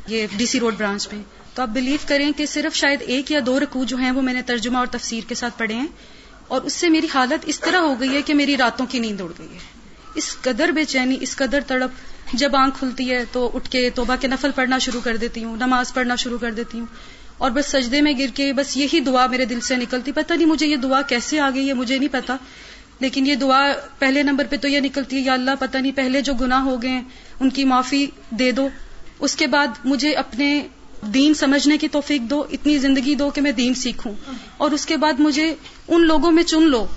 یہ 0.07 0.27
ڈی 0.37 0.45
سی 0.45 0.59
روڈ 0.59 0.75
برانچ 0.77 1.13
میں۔ 1.13 1.23
تو 1.53 1.61
آپ 1.61 1.67
بلیو 1.67 1.97
کریں 2.07 2.31
کہ 2.31 2.45
صرف 2.45 2.75
شاید 2.75 3.01
ایک 3.01 3.31
یا 3.31 3.39
دو 3.45 3.59
رکو 3.59 3.83
جو 3.83 3.97
ہیں، 3.97 4.11
وہ 4.11 4.21
میں 4.21 4.33
نے 4.33 4.41
ترجمہ 4.41 4.77
اور 4.77 4.87
تفسیر 4.87 5.21
کے 5.27 5.35
ساتھ 5.35 5.57
پڑھے 5.57 5.75
ہیں۔ 5.75 5.87
اور 6.49 6.61
اس 6.61 6.73
سے 6.73 6.89
میری 6.89 7.07
حالت 7.13 7.43
اس 7.45 7.59
طرح 7.59 7.77
ہو 7.77 7.99
گئی 7.99 8.09
ہے 8.09 8.21
کہ 8.21 8.33
میری 8.33 8.57
راتوں 8.57 8.85
کی 8.85 8.99
نیند 8.99 9.21
اڑ 9.21 9.31
گئی 9.39 9.53
ہے۔ 9.53 9.59
اس 10.15 10.37
قدر 10.41 10.69
بے 10.69 10.85
چینی، 10.85 11.17
اس 11.21 11.35
قدر 11.35 11.59
تڑپ، 11.67 11.89
جب 12.33 12.55
آنکھ 12.55 12.79
کھلتی 12.79 13.11
ہے 13.11 13.23
تو 13.31 13.51
اٹھ 13.53 13.69
کے 13.69 13.89
توبہ 13.89 14.15
کے 14.21 14.27
نفل 14.27 14.51
پڑھنا 14.55 14.77
شروع 14.77 15.01
کر 15.01 15.17
دیتی 15.17 15.43
ہوں، 15.43 15.55
نماز 15.55 15.93
پڑھنا 15.93 16.15
شروع 16.15 16.37
کر 16.37 16.51
دیتی 16.51 16.79
ہوں۔ 16.79 16.85
اور 17.37 17.51
بس 17.51 17.65
سجدے 17.65 18.01
میں 18.01 18.13
گر 18.19 18.25
کے 18.33 18.53
بس 18.53 18.77
یہی 18.77 18.99
دعا 18.99 19.27
میرے 19.27 19.45
دل 19.45 19.59
سے 19.59 19.75
نکلتی۔ 19.75 20.11
پتہ 20.11 20.33
نہیں 20.33 20.47
مجھے 20.47 20.67
یہ 20.67 20.75
دعا 20.75 21.01
کیسے 21.01 21.39
آ 21.39 21.49
گئی 21.55 21.67
ہے، 21.67 21.73
مجھے 21.73 21.97
نہیں 21.97 22.09
پتا 22.11 22.35
لیکن 22.99 23.27
یہ 23.27 23.35
دعا 23.35 23.71
پہلے 23.99 24.23
نمبر 24.23 24.45
پہ 24.49 24.57
تو 24.57 24.67
یہ 24.67 24.79
نکلتی 24.79 25.15
ہے، 25.15 25.21
یا 25.21 25.33
اللہ 25.33 25.51
پتہ 25.59 25.77
نہیں 25.77 25.91
پہلے 25.95 26.21
جو 26.21 26.33
گناہ 26.33 26.61
ہو 26.61 26.81
گئے 26.81 26.89
ہیں، 26.89 27.03
ان 27.39 27.49
کی 27.49 27.63
معافی 27.63 28.05
دے 28.29 28.51
دو۔ 28.51 28.69
اس 29.19 29.35
کے 29.35 29.47
بعد 29.47 29.67
مجھے 29.85 30.13
اپنے 30.13 30.67
دین 31.01 31.33
سمجھنے 31.33 31.77
کی 31.77 31.87
توفیق 31.87 32.21
دو، 32.21 32.43
اتنی 32.51 32.77
زندگی 32.77 33.15
دو 33.15 33.29
کہ 33.29 33.41
میں 33.41 33.51
دین 33.51 33.73
سیکھوں۔ 33.73 34.13
اور 34.57 34.71
اس 34.71 34.85
کے 34.85 34.97
بعد 34.97 35.13
مجھے 35.19 35.55
ان 35.87 36.07
لوگوں 36.07 36.31
میں 36.31 36.43
چن 36.43 36.63
لو 36.63 36.87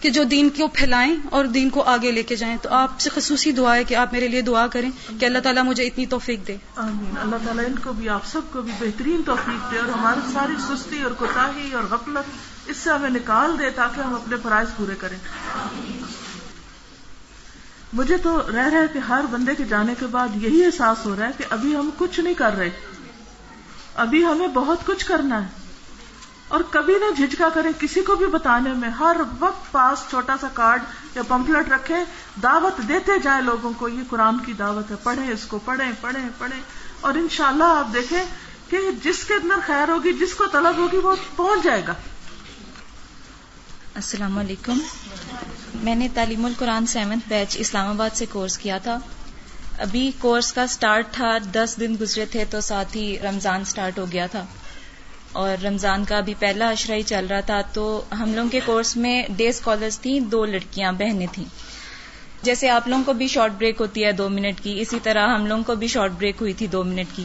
کہ 0.00 0.10
جو 0.10 0.22
دین 0.22 0.48
کو 0.48 0.68
پھیلائیں 0.68 1.16
اور 1.30 1.44
دین 1.44 1.70
کو 1.70 1.82
آگے 1.82 2.10
لے 2.10 2.22
کے 2.22 2.36
جائیں۔ 2.36 2.56
تو 2.62 2.68
آپ 2.72 3.00
سے 3.00 3.10
خصوصی 3.14 3.52
دعا 3.52 3.76
ہے 3.76 3.84
کہ 3.84 3.94
آپ 3.94 4.12
میرے 4.12 4.28
لیے 4.28 4.40
دعا 4.40 4.66
کریں 4.66 4.90
کہ 5.20 5.24
اللہ 5.24 5.38
تعالیٰ 5.38 5.64
مجھے 5.64 5.84
اتنی 5.84 6.06
توفیق 6.06 6.46
دے۔ 6.46 6.56
آمین۔ 6.76 7.14
اللہ 7.22 7.36
تعالیٰ 7.44 7.64
ان 7.64 7.74
کو 7.78 7.92
بھی، 7.92 8.08
آپ 8.08 8.26
سب 8.26 8.40
کو 8.52 8.62
بھی 8.62 8.72
بہترین 8.80 9.22
توفیق 9.26 9.72
دے 9.72 9.78
اور 9.78 9.88
ہماری 9.88 10.32
ساری 10.32 10.54
سستی 10.60 11.02
اور 11.02 11.12
کوتاہی 11.12 11.72
اور 11.72 11.84
غفلت 11.84 12.30
اس 12.66 12.76
سے 12.76 12.90
ہمیں 12.90 13.10
نکال 13.10 13.58
دے 13.58 13.70
تاکہ 13.70 14.00
ہم 14.00 14.14
اپنے 14.14 14.36
فرائض 14.42 14.68
پورے 14.76 14.94
کریں۔ 14.98 15.18
مجھے 17.92 18.16
تو 18.16 18.42
رہ 18.52 18.68
رہے 18.68 18.86
کہ 18.92 18.98
ہر 18.98 19.24
بندے 19.30 19.54
کے 19.54 19.64
جانے 19.64 19.94
کے 20.00 20.06
بعد 20.06 20.28
یہی 20.34 20.64
احساس 20.64 21.06
ہو 21.06 21.16
رہا 21.18 21.26
ہے 21.26 21.32
کہ 21.38 21.44
ابھی 21.50 21.76
ہم 21.76 21.90
کچھ 21.98 22.20
نہیں 22.20 22.34
کر 22.34 22.56
رہے۔ 22.56 22.70
ابھی 23.94 24.26
ہمیں 24.26 24.48
بہت 24.48 24.78
کچھ 24.86 25.06
کرنا 25.06 25.44
ہے۔ 25.44 25.48
اور 26.48 26.60
کبھی 26.70 26.94
نہ 26.94 27.14
جھجکا 27.14 27.48
کریں، 27.48 27.70
کسی 27.80 28.00
کو 28.00 28.14
بھی 28.14 28.26
بتانے 28.26 28.72
میں 28.72 28.90
ہر 28.90 29.16
وقت 29.38 29.72
پاس 29.72 30.10
چھوٹا 30.10 30.34
سا 30.40 30.46
کارڈ 30.54 30.82
یا 31.14 31.22
پمپلٹ 31.22 31.68
رکھے 31.68 31.94
دعوت 32.42 32.88
دیتے 32.88 33.12
جائیں 33.22 33.42
لوگوں 33.42 33.72
کو، 33.76 33.88
یہ 33.88 34.02
قرآن 34.10 34.38
کی 34.38 34.52
دعوت 34.52 34.90
ہے۔ 34.90 34.96
پڑھیں 35.02 35.30
اس 35.30 35.44
کو، 35.44 35.58
پڑھیں 35.58 35.92
پڑھیں 36.00 36.28
پڑھیں۔ 36.38 36.60
اور 37.00 37.14
انشاءاللہ 37.14 37.64
اللہ 37.64 37.78
آپ 37.78 37.94
دیکھیں 37.94 38.24
کہ 38.70 38.78
جس 39.02 39.24
کے 39.24 39.34
اندر 39.34 39.54
خیر 39.66 39.88
ہوگی، 39.88 40.12
جس 40.12 40.34
کو 40.34 40.46
طلب 40.46 40.76
ہوگی، 40.76 40.96
وہ 40.96 41.16
پہنچ 41.36 41.64
جائے 41.64 41.82
گا۔ 41.88 41.94
السلام 43.94 44.38
علیکم۔ 44.38 44.78
میں 45.74 45.94
نے 45.94 46.08
تعلیم 46.14 46.44
القرآن 46.44 46.86
سیونتھ 46.86 47.28
بیچ 47.28 47.56
اسلام 47.58 47.88
آباد 47.88 48.10
سے 48.16 48.26
کورس 48.26 48.58
کیا 48.58 48.78
تھا۔ 48.78 48.98
ابھی 49.80 50.10
کورس 50.18 50.52
کا 50.52 50.66
سٹارٹ 50.66 51.06
تھا، 51.12 51.38
دس 51.52 51.76
دن 51.80 51.96
گزرے 52.00 52.24
تھے 52.24 52.44
تو 52.50 52.60
ساتھ 52.60 52.96
ہی 52.96 53.16
رمضان 53.18 53.64
سٹارٹ 53.64 53.98
ہو 53.98 54.06
گیا 54.12 54.26
تھا۔ 54.26 54.46
اور 55.32 55.64
رمضان 55.64 56.04
کا 56.04 56.16
ابھی 56.16 56.34
پہلا 56.38 56.68
اشرا 56.68 56.96
ہی 56.96 57.02
چل 57.02 57.26
رہا 57.30 57.40
تھا، 57.40 57.60
تو 57.72 58.04
ہم 58.12 58.34
لوگوں 58.34 58.50
کے 58.50 58.60
کورس 58.64 58.96
میں 58.96 59.22
ڈے 59.36 59.48
اسکالرس 59.48 60.00
تھیں، 60.00 60.20
دو 60.20 60.44
لڑکیاں، 60.44 60.92
بہنیں 60.92 61.26
تھیں۔ 61.32 61.44
جیسے 62.42 62.70
آپ 62.70 62.88
لوگوں 62.88 63.04
کو 63.04 63.12
بھی 63.12 63.28
شارٹ 63.28 63.52
بریک 63.58 63.80
ہوتی 63.80 64.04
ہے 64.04 64.12
دو 64.12 64.28
منٹ 64.28 64.60
کی، 64.62 64.80
اسی 64.80 64.98
طرح 65.02 65.28
ہم 65.28 65.46
لوگوں 65.46 65.62
کو 65.64 65.74
بھی 65.74 65.86
شارٹ 65.86 66.10
بریک 66.10 66.36
ہوئی 66.40 66.52
تھی 66.52 66.66
دو 66.66 66.84
منٹ 66.84 67.16
کی۔ 67.16 67.24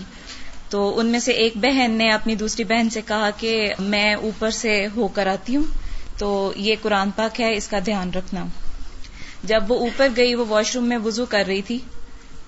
تو 0.70 1.00
ان 1.00 1.06
میں 1.06 1.20
سے 1.20 1.32
ایک 1.32 1.54
بہن 1.56 1.92
نے 1.92 2.12
اپنی 2.12 2.36
دوسری 2.36 2.64
بہن 2.64 2.90
سے 2.90 3.02
کہا 3.02 3.30
کہ 3.38 3.74
میں 3.80 4.14
اوپر 4.14 4.50
سے 4.50 4.88
ہو 4.96 5.08
کر 5.08 5.28
آتی 5.28 5.56
ہوں، 5.56 5.64
تو 6.18 6.54
یہ 6.56 6.76
قرآن 6.82 7.12
پاک 7.12 7.42
ہے، 7.42 7.56
اس 7.56 7.68
کا 7.68 7.80
دھیان 7.86 8.12
رکھنا۔ 8.14 8.46
جب 9.44 9.64
وہ 9.68 9.80
اوپر 9.80 10.08
گئی، 10.18 10.36
وہ 10.36 10.46
واش 10.48 10.76
روم 10.76 10.86
میں 10.86 10.98
وضو 10.98 11.26
کر 11.26 11.44
رہی 11.48 11.62
تھی۔ 11.62 11.80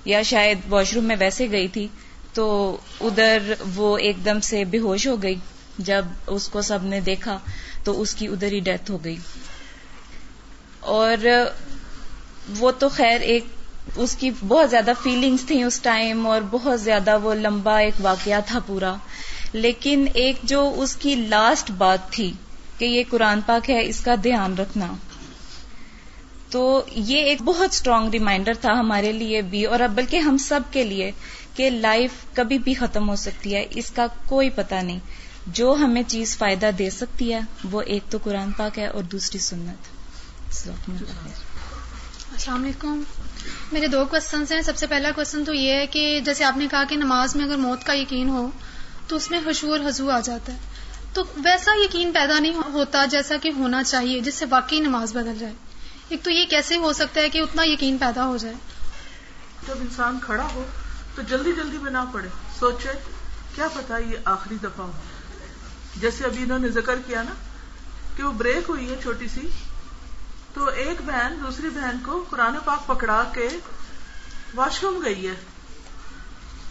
یا 0.08 0.22
شاید 0.22 0.58
واش 0.70 0.94
روم 0.94 1.04
میں 1.04 1.16
ویسے 1.20 1.52
گئی 1.52 1.68
تھی، 1.68 1.88
تو 2.34 2.78
ادھر 3.02 3.54
وہ 3.76 3.98
ایک 3.98 4.26
دم 4.26 4.40
سے 4.40 4.66
بے 4.66 4.78
ہوش 4.78 5.08
ہو 5.08 5.24
گئی۔ 5.24 5.36
جب 5.78 6.06
اس 6.28 6.48
کو 6.48 6.62
سب 6.62 6.84
نے 6.84 7.00
دیکھا، 7.00 7.40
تو 7.84 8.02
اس 8.02 8.16
کی 8.16 8.28
ادھر 8.28 8.52
ہی 8.52 8.60
ڈیتھ 8.60 8.92
ہو 8.92 9.04
گئی۔ 9.04 9.16
اور 10.80 11.18
وہ 12.60 12.72
تو 12.72 12.90
خیر 12.90 13.22
ایک 13.22 13.44
اس 13.96 14.16
کی 14.16 14.32
بہت 14.48 14.70
زیادہ 14.70 14.92
فیلنگز 15.04 15.46
تھیں 15.48 15.64
اس 15.64 15.80
ٹائم 15.80 16.28
اور 16.28 16.42
بہت 16.52 16.82
زیادہ 16.82 17.20
وہ 17.24 17.34
لمبا 17.34 17.78
ایک 17.78 17.94
واقعہ 18.02 18.40
تھا 18.46 18.60
پورا۔ 18.60 18.96
لیکن 19.54 20.06
ایک 20.14 20.36
جو 20.44 20.74
اس 20.78 20.96
کی 20.96 21.16
لاسٹ 21.16 21.72
بات 21.72 22.10
تھی 22.10 22.34
کہ 22.78 22.86
یہ 22.86 23.04
قرآن 23.10 23.40
پاک 23.46 23.70
ہے، 23.70 23.86
اس 23.86 24.00
کا 24.00 24.16
دھیان 24.24 24.58
رکھنا۔ 24.58 24.94
تو 26.52 26.86
یہ 26.96 27.18
ایک 27.18 27.42
بہت 27.42 27.70
اسٹرانگ 27.72 28.10
ریمائنڈر 28.10 28.54
تھا 28.54 28.74
ہمارے 28.74 29.12
لیے 29.12 29.42
بھی 29.42 29.66
اور 29.66 29.80
اب 29.80 29.92
بلکہ 29.92 30.18
ہم 30.18 30.38
سب 30.38 30.60
کے 30.72 30.84
لیے 30.84 31.12
کہ 31.56 31.70
لائف 31.70 32.12
کبھی 32.34 32.58
بھی 32.60 32.74
ختم 32.74 33.10
ہو 33.10 33.16
سکتی 33.16 33.56
ہے، 33.56 33.66
اس 33.70 33.92
کا 33.92 34.06
کوئی 34.26 34.50
پتہ 34.50 34.76
نہیں۔ 34.76 35.00
جو 35.48 35.76
ہمیں 35.80 36.04
چیز 36.08 36.38
فائدہ 36.38 36.70
دے 36.78 36.90
سکتی 36.90 37.34
ہے، 37.34 37.40
وہ 37.72 37.82
ایک 37.82 38.12
تو 38.12 38.18
قرآن 38.24 38.52
پاک 38.52 38.80
ہے 38.80 38.88
اور 38.88 39.04
دوسری 39.04 39.40
سنت۔ 39.40 39.88
السلام 42.34 42.64
علیکم۔ 42.64 43.02
میرے 43.72 43.88
دو 43.88 44.06
کوشچنس 44.06 44.52
ہیں۔ 44.52 44.62
سب 44.62 44.78
سے 44.78 44.88
پہلا 44.88 45.12
کوشچن 45.16 45.46
تو 45.46 45.54
یہ 45.54 45.74
ہے 45.74 45.88
کہ 45.88 46.20
جیسے 46.26 46.44
آپ 46.44 46.58
نے 46.58 46.68
کہا 46.72 46.84
کہ 46.84 46.96
نماز 46.96 47.36
میں 47.36 47.46
اگر 47.46 47.58
موت 47.58 47.84
کا 47.84 47.94
یقین 47.94 48.30
ہو، 48.30 48.50
تو 49.08 49.16
اس 49.16 49.32
میں 49.32 49.40
حشور 49.48 49.80
حضو 49.88 50.12
آ 50.12 50.20
جاتا 50.20 50.54
ہے۔ 50.54 50.58
تو 51.14 51.24
ویسا 51.38 51.72
یقین 51.84 52.12
پیدا 52.14 52.40
نہیں 52.40 52.54
ہوتا 52.74 53.06
جیسا 53.06 53.36
کہ 53.42 53.52
ہونا 53.58 53.84
چاہیے، 53.84 54.20
جس 54.20 54.36
سے 54.36 54.46
واقعی 54.50 54.80
نماز 54.80 55.16
بدل 55.16 55.38
جائے۔ 55.40 55.54
ایک 56.10 56.24
تو 56.24 56.32
یہ 56.32 56.46
کیسے 56.46 56.78
ہو 56.78 56.94
سکتا 56.94 57.22
ہے 57.22 57.30
کہ 57.30 57.40
اتنا 57.40 57.64
یقین 57.66 57.98
پیدا 57.98 58.26
ہو 58.26 58.38
جائے؟ 58.38 58.56
جب 59.68 59.76
انسان 59.82 60.20
کھڑا 60.24 60.48
ہو 60.54 60.66
تو 61.16 61.22
جلدی 61.22 61.54
جلدی 61.54 61.78
میں 61.78 61.92
نہ 61.92 61.98
پڑے۔ 62.12 62.28
سوچے، 62.60 62.90
کیا 63.56 63.68
پتا 63.68 63.98
یہ 63.98 64.18
آخری 64.26 64.56
دفعہ 64.56 64.86
ہو۔ 64.86 64.92
جیسے 65.96 66.26
ابھی 66.26 66.44
انہوں 66.44 66.60
نے 66.60 66.70
ذکر 66.70 66.96
کیا 67.06 67.24
نا 67.24 67.34
کہ 68.18 68.24
وہ 68.24 68.32
بریک 68.32 68.70
ہوئی 68.70 68.90
ہے 68.90 68.96
چھوٹی 69.02 69.28
سی، 69.28 69.48
تو 70.54 70.66
ایک 70.66 71.02
بہن 71.06 71.38
دوسری 71.44 71.70
بہن 71.70 71.98
کو 72.06 72.26
قرآن 72.30 72.56
پاک 72.66 72.88
پکڑا 72.88 73.24
کے 73.34 73.50
واش 74.56 74.84
روم 74.84 75.02
گئی 75.06 75.28
ہے 75.28 75.36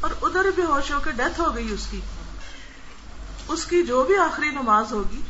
اور 0.00 0.10
ادھر 0.22 0.50
بھی 0.54 0.62
ہوش 0.62 0.92
ہو 0.92 1.00
کے 1.00 1.10
ڈیتھ 1.10 1.40
ہو 1.40 1.54
گئی 1.54 1.72
اس 1.72 1.86
کی۔ 1.90 2.00
اس 3.48 3.64
کی 3.64 3.82
جو 3.82 4.02
بھی 4.02 4.16
آخری 4.16 4.50
نماز 4.50 4.92
ہوگی 4.92 5.22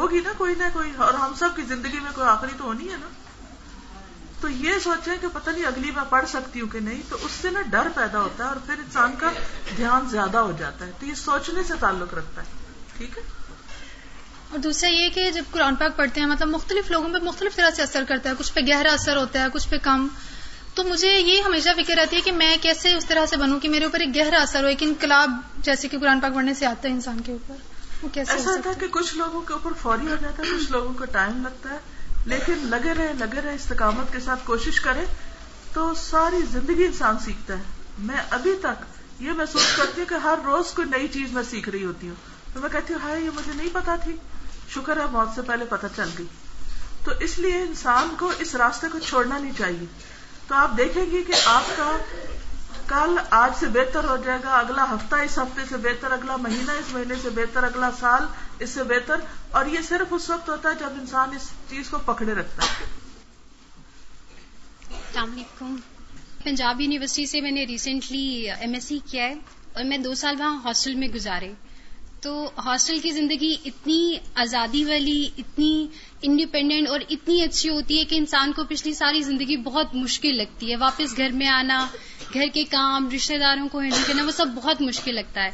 ہوگی 0.00 0.20
نا 0.20 0.32
کوئی 0.36 0.54
نہ 0.54 0.64
کوئی، 0.72 0.90
اور 0.96 1.14
ہم 1.14 1.34
سب 1.38 1.56
کی 1.56 1.62
زندگی 1.62 2.00
میں 2.00 2.10
کوئی 2.14 2.28
آخری 2.28 2.52
تو 2.58 2.64
ہونی 2.64 2.90
ہے 2.90 2.96
نا۔ 2.96 3.08
تو 4.40 4.48
یہ 4.48 4.78
سوچیں 4.84 5.16
کہ 5.20 5.28
پتہ 5.32 5.50
نہیں 5.50 5.64
اگلی 5.64 5.90
میں 5.90 6.02
پڑھ 6.08 6.28
سکتی 6.28 6.60
ہوں 6.60 6.68
کہ 6.68 6.80
نہیں، 6.80 7.02
تو 7.08 7.16
اس 7.22 7.30
سے 7.30 7.50
نا 7.50 7.62
ڈر 7.62 7.88
پیدا 7.94 8.20
ہوتا 8.20 8.44
ہے 8.44 8.48
اور 8.48 8.56
پھر 8.66 8.74
انسان 8.74 9.14
کا 9.18 9.30
دھیان 9.76 10.08
زیادہ 10.10 10.38
ہو 10.38 10.52
جاتا 10.58 10.86
ہے۔ 10.86 10.90
تو 11.00 11.06
یہ 11.06 11.14
سوچنے 11.14 11.62
سے 11.62 11.74
تعلق 11.80 12.14
رکھتا 12.14 12.42
ہے، 12.42 12.46
ٹھیک 12.98 13.18
ہے؟ 13.18 13.22
اور 14.50 14.58
دوسرا 14.58 14.90
یہ 14.90 15.08
کہ 15.08 15.30
جب 15.30 15.44
قرآن 15.50 15.74
پاک 15.74 15.96
پڑھتے 15.96 16.20
ہیں 16.20 16.26
مطلب 16.26 16.48
مختلف 16.48 16.90
لوگوں 16.90 17.08
پہ 17.08 17.24
مختلف 17.24 17.56
طرح 17.56 17.70
سے 17.70 17.82
اثر 17.82 18.04
کرتا 18.08 18.30
ہے، 18.30 18.34
کچھ 18.38 18.52
پہ 18.52 18.60
گہرا 18.68 18.92
اثر 18.92 19.16
ہوتا 19.16 19.42
ہے، 19.42 19.46
کچھ 19.52 19.68
پہ 19.68 19.76
کم۔ 19.82 20.08
تو 20.74 20.84
مجھے 20.84 21.12
یہ 21.20 21.42
ہمیشہ 21.42 21.68
فکر 21.76 21.94
رہتی 21.96 22.16
ہے 22.16 22.20
کہ 22.20 22.32
میں 22.32 22.56
کیسے 22.62 22.94
اس 22.94 23.04
طرح 23.04 23.26
سے 23.26 23.36
بنوں 23.36 23.60
کہ 23.60 23.68
میرے 23.68 23.84
اوپر 23.84 24.00
ایک 24.00 24.16
گہرا 24.16 24.42
اثر 24.42 24.62
ہو، 24.62 24.68
ایک 24.68 24.82
انقلاب، 24.82 25.30
جیسے 25.58 25.88
کہ 25.88 25.98
قرآن 25.98 26.20
پاک 26.20 26.34
پڑھنے 26.34 26.54
سے 26.54 26.66
آتا 26.66 26.88
ہے 26.88 26.92
انسان 26.92 27.20
کے 27.20 27.32
اوپر۔ 27.32 27.54
ایسا 28.02 28.50
ہوتا 28.50 28.70
ہے؟ 28.70 28.74
کہ 28.80 28.86
کچھ 28.88 29.14
لوگوں 29.14 29.42
کے 29.42 29.52
اوپر 29.52 29.72
فوری 29.82 30.10
ہو 30.10 30.16
جاتا 30.20 30.42
ہے 30.42 30.48
کچھ 30.56 30.72
لوگوں 30.72 30.94
کو 30.94 31.04
ٹائم 31.04 31.42
لگتا 31.42 31.70
ہے 31.70 31.78
لیکن 32.26 32.58
لگے 32.58 32.94
رہے 32.94 33.12
لگے 33.12 33.40
رہے 33.40 33.54
استقامت 33.54 34.12
کے 34.12 34.20
ساتھ 34.20 34.40
کوشش 34.44 34.80
کرے 34.80 35.04
تو 35.72 35.94
ساری 35.94 36.36
زندگی 36.50 36.84
انسان 36.84 37.18
سیکھتا 37.18 37.54
ہے۔ 37.58 37.62
میں 37.98 38.16
ابھی 38.30 38.56
تک 38.62 38.84
یہ 39.22 39.32
محسوس 39.32 39.76
کرتی 39.76 40.00
ہوں 40.00 40.08
کہ 40.08 40.14
ہر 40.14 40.34
روز 40.44 40.72
کوئی 40.72 40.88
نئی 40.88 41.08
چیز 41.08 41.32
میں 41.32 41.42
سیکھ 41.50 41.68
رہی 41.68 41.84
ہوتی 41.84 42.08
ہوں۔ 42.08 42.14
تو 42.54 42.60
میں 42.60 42.68
کہتی 42.68 42.94
ہوں 42.94 43.00
ہائے 43.02 43.20
یہ 43.24 43.30
مجھے 43.34 43.52
نہیں 43.54 43.68
پتا 43.72 43.96
تھی۔ 43.96 44.16
شکر 44.74 44.96
ہے 44.96 45.06
موت 45.12 45.28
سے 45.34 45.42
پہلے 45.42 45.64
پتہ 45.64 45.86
چل 45.96 46.08
گئی۔ 46.18 46.26
تو 47.04 47.10
اس 47.20 47.38
لیے 47.38 47.58
انسان 47.58 48.14
کو 48.18 48.32
اس 48.38 48.54
راستے 48.54 48.86
کو 48.92 48.98
چھوڑنا 48.98 49.38
نہیں 49.38 49.52
چاہیے۔ 49.58 49.86
تو 50.48 50.54
آپ 50.54 50.76
دیکھیں 50.76 51.10
گے 51.10 51.22
کہ 51.22 51.32
آپ 51.44 51.64
کا 51.76 51.96
کل 52.86 53.18
آج 53.30 53.52
سے 53.60 53.66
بہتر 53.66 54.04
ہو 54.04 54.16
جائے 54.16 54.38
گا، 54.44 54.58
اگلا 54.58 54.84
ہفتہ 54.84 55.16
اس 55.16 55.38
ہفتے 55.38 55.62
سے 55.68 55.76
بہتر، 55.76 56.12
اگلا 56.12 56.36
مہینہ 56.36 56.72
اس 56.72 56.92
مہینے 56.92 57.14
سے 57.22 57.30
بہتر، 57.30 57.64
اگلا 57.64 57.90
سال 58.00 58.22
اس 58.58 58.70
سے 58.70 58.82
بہتر۔ 58.82 59.20
اور 59.50 59.66
یہ 59.66 59.78
صرف 59.88 60.06
اس 60.10 60.30
وقت 60.30 60.48
ہوتا 60.48 60.70
ہے 60.70 60.74
جب 60.74 60.88
انسان 61.00 61.30
اس 61.36 61.50
چیز 61.70 61.88
کو 61.88 61.98
پکڑے 61.98 62.34
رکھتا 62.34 62.62
ہے۔ 62.62 62.84
السلام 64.90 65.32
علیکم۔ 65.32 65.76
پنجاب 66.44 66.80
یونیورسٹی 66.80 67.26
سے 67.26 67.40
میں 67.40 67.50
نے 67.50 67.64
ریسنٹلی 67.64 68.50
ایم 68.50 68.74
ایس 68.74 68.84
سی 68.84 68.98
کیا 69.06 69.24
ہے 69.24 69.34
اور 69.72 69.84
میں 69.84 69.98
دو 69.98 70.14
سال 70.14 70.36
وہاں 70.38 70.60
ہاسٹل 70.64 70.94
میں 70.94 71.08
گزارے۔ 71.08 71.52
تو 72.20 72.50
ہاسٹل 72.64 72.98
کی 72.98 73.10
زندگی 73.10 73.56
اتنی 73.64 74.16
آزادی 74.34 74.84
والی، 74.84 75.28
اتنی 75.38 75.86
انڈیپینڈنٹ 76.22 76.88
اور 76.88 77.00
اتنی 77.10 77.42
اچھی 77.42 77.68
ہوتی 77.68 77.98
ہے 77.98 78.04
کہ 78.04 78.16
انسان 78.16 78.52
کو 78.52 78.64
پچھلی 78.64 78.94
ساری 78.94 79.22
زندگی 79.22 79.56
بہت 79.56 79.94
مشکل 79.94 80.36
لگتی 80.36 80.70
ہے۔ 80.70 80.76
واپس 80.76 81.16
گھر 81.16 81.28
میں 81.28 81.48
آنا، 81.48 81.86
گھر 82.34 82.46
کے 82.52 82.64
کام 82.64 83.08
رشتے 83.14 83.38
داروں 83.38 83.68
کو 83.68 83.78
ہینڈل 83.78 84.02
کرنا، 84.06 84.24
وہ 84.24 84.30
سب 84.30 84.46
بہت 84.54 84.82
مشکل 84.82 85.14
لگتا 85.14 85.44
ہے۔ 85.44 85.50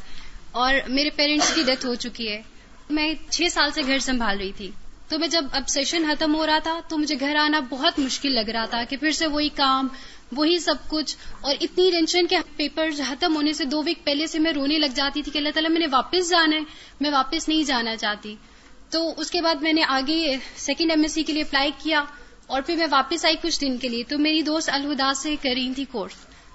اور 0.50 0.74
میرے 0.88 1.10
پیرنٹس 1.10 1.54
کی 1.54 1.62
ڈیتھ 1.62 1.86
ہو 1.86 1.94
چکی 1.94 2.28
ہے۔ 2.28 2.42
میں 2.90 3.14
چھ 3.30 3.42
سال 3.52 3.70
سے 3.70 3.82
گھر 3.86 3.98
سنبھال 3.98 4.38
رہی 4.38 4.52
تھی۔ 4.56 4.70
تو 5.08 5.18
میں 5.18 5.28
جب 5.28 5.44
اب 5.52 5.68
سیشن 5.68 6.04
ختم 6.04 6.34
ہو 6.34 6.46
رہا 6.46 6.58
تھا 6.58 6.80
تو 6.88 6.98
مجھے 6.98 7.16
گھر 7.20 7.36
آنا 7.36 7.60
بہت 7.70 7.98
مشکل 7.98 8.32
لگ 8.32 8.50
رہا 8.50 8.64
تھا 8.64 8.84
کہ 8.84 8.96
پھر 8.96 9.10
سے 9.10 9.26
وہی 9.26 9.48
کام 9.48 9.88
وہی 10.36 10.58
سب 10.58 10.74
کچھ۔ 10.88 11.16
اور 11.40 11.54
اتنی 11.60 11.90
ٹینشن 11.90 12.26
کہ 12.26 12.36
پیپر 12.56 12.90
ختم 13.08 13.36
ہونے 13.36 13.52
سے 13.52 13.64
دو 13.64 13.82
ویک 13.82 14.04
پہلے 14.04 14.26
سے 14.26 14.38
میں 14.38 14.52
رونے 14.52 14.78
لگ 14.78 14.86
جاتی 14.94 15.22
تھی 15.22 15.32
کہ 15.32 15.38
اللہ 15.38 15.48
تعالیٰ 15.54 15.70
میں 15.70 15.80
نے 15.80 15.86
واپس 15.90 16.30
جانا 16.30 16.56
ہے، 16.56 16.60
میں 17.00 17.10
واپس 17.10 17.48
نہیں 17.48 17.62
جانا 17.62 17.96
چاہتی۔ 17.96 18.36
تو 18.90 19.14
اس 19.16 19.30
کے 19.30 19.42
بعد 19.42 19.54
میں 19.54 19.72
نے 19.72 19.82
آگے 19.88 20.36
سیکنڈ 20.56 20.90
ایم 20.90 21.02
ایس 21.02 21.12
سی 21.12 21.22
کے 21.22 21.32
لیے 21.32 21.42
اپلائی 21.42 21.70
کیا 21.78 22.04
اور 22.46 22.62
پھر 22.62 22.76
میں 22.76 22.86
واپس 22.90 23.24
آئی 23.24 23.36
کچھ 23.42 23.60
دن 23.60 23.76
کے 23.76 23.88
لیے۔ 23.88 24.02
تو 24.08 24.18
میری 24.18 24.42
دوست 24.42 24.70
الہدا 24.72 25.14
سے 25.14 25.36
کر 25.42 25.50
رہی 25.54 25.74
تھی 25.74 25.84
کورس 25.84 26.12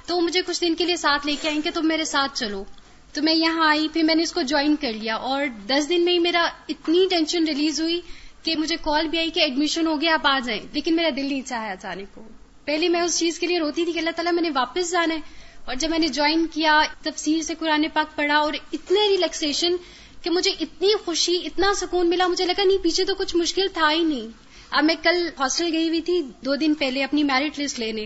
تو 0.08 0.22
مجھے 0.22 0.42
کچھ 0.46 0.62
دن 0.62 0.76
کے 0.76 0.86
لیے 0.86 0.96
ساتھ 0.96 1.28
لے 1.28 1.36
کے 1.42 1.50
آئیں 1.50 1.62
کہ 1.62 1.70
تم 1.74 1.88
میرے 1.88 2.06
ساتھ 2.06 2.38
چلو۔ 2.38 2.64
تو 3.14 3.24
میں 3.24 3.34
یہاں 3.34 3.70
آئی، 3.70 3.88
پھر 3.94 4.04
میں 4.04 4.16
نے 4.16 4.24
اس 4.24 4.32
کو 4.32 4.42
جوائن 4.42 4.76
کر 4.76 4.94
لیا۔ 4.94 5.16
اور 5.16 5.46
دس 5.68 5.90
دن 5.90 6.06
میں 6.06 6.14
ہی 6.14 6.20
میرا 6.20 6.48
اتنی 6.70 7.08
ٹینشن 7.10 7.44
ریلیز 7.44 7.82
ہوئی 7.82 8.02
کہ 8.44 8.56
مجھے 8.56 8.76
کال 8.82 9.08
بھی 9.08 9.18
آئی 9.18 9.30
کہ 9.30 9.40
ایڈمیشن 9.40 9.88
ہو 9.88 10.02
گیا، 10.02 10.14
آپ 10.14 10.28
آ 10.28 10.40
جائیں۔ 10.40 10.62
لیکن 10.72 10.96
میرا 10.96 11.10
دل 11.16 11.26
نہیں 11.26 11.42
چاہا 11.46 11.74
جانے 11.74 12.04
کو۔ 12.14 12.24
پہلے 12.68 12.90
میں 12.90 13.02
اس 13.02 13.20
چیز 13.20 13.40
کے 13.40 13.48
لیے 13.48 13.60
روتی 13.60 13.86
تھی 13.86 13.94
کہ 13.94 14.00
اللہ 14.00 14.10
تعالیٰ 14.10 14.34
میں 14.34 14.42
نے 14.42 14.50
واپس 14.56 14.92
جانا 14.92 15.16
ہے 15.16 15.20
اور 15.66 15.76
جب 15.76 15.90
میں 15.90 16.00
نے 16.00 16.08
جوائن 16.08 16.48
کیا، 16.48 16.82
تفسیر 17.04 17.42
سے 17.42 17.54
قرآن 17.60 17.86
پاک 17.94 18.16
پڑھا 18.16 18.38
اور 18.38 18.54
اتنے 18.74 19.00
ریلیکسیشن 19.10 19.76
کہ 20.22 20.30
مجھے 20.30 20.52
اتنی 20.60 20.90
خوشی، 21.06 21.38
اتنا 21.46 21.74
سکون 21.76 22.10
ملا، 22.10 22.28
مجھے 22.28 22.46
لگا 22.46 22.64
نہیں، 22.64 22.78
پیچھے 22.78 23.06
تو 23.06 23.16
کچھ 23.16 23.36
مشکل 23.36 23.68
تھا 23.74 23.92
ہی 23.92 24.04
نہیں۔ 24.04 24.28
اب 24.72 24.84
میں 24.84 24.96
کل 25.04 25.30
ہاسٹل 25.40 25.70
گئی 25.74 25.88
ہوئی 25.88 26.02
تھی، 26.02 26.22
دو 26.22 26.56
دن 26.56 26.74
پہلے 26.74 27.04
اپنی 27.04 27.24
میرٹ 27.24 27.60
لسٹ 27.60 27.80
لینے۔ 27.80 28.06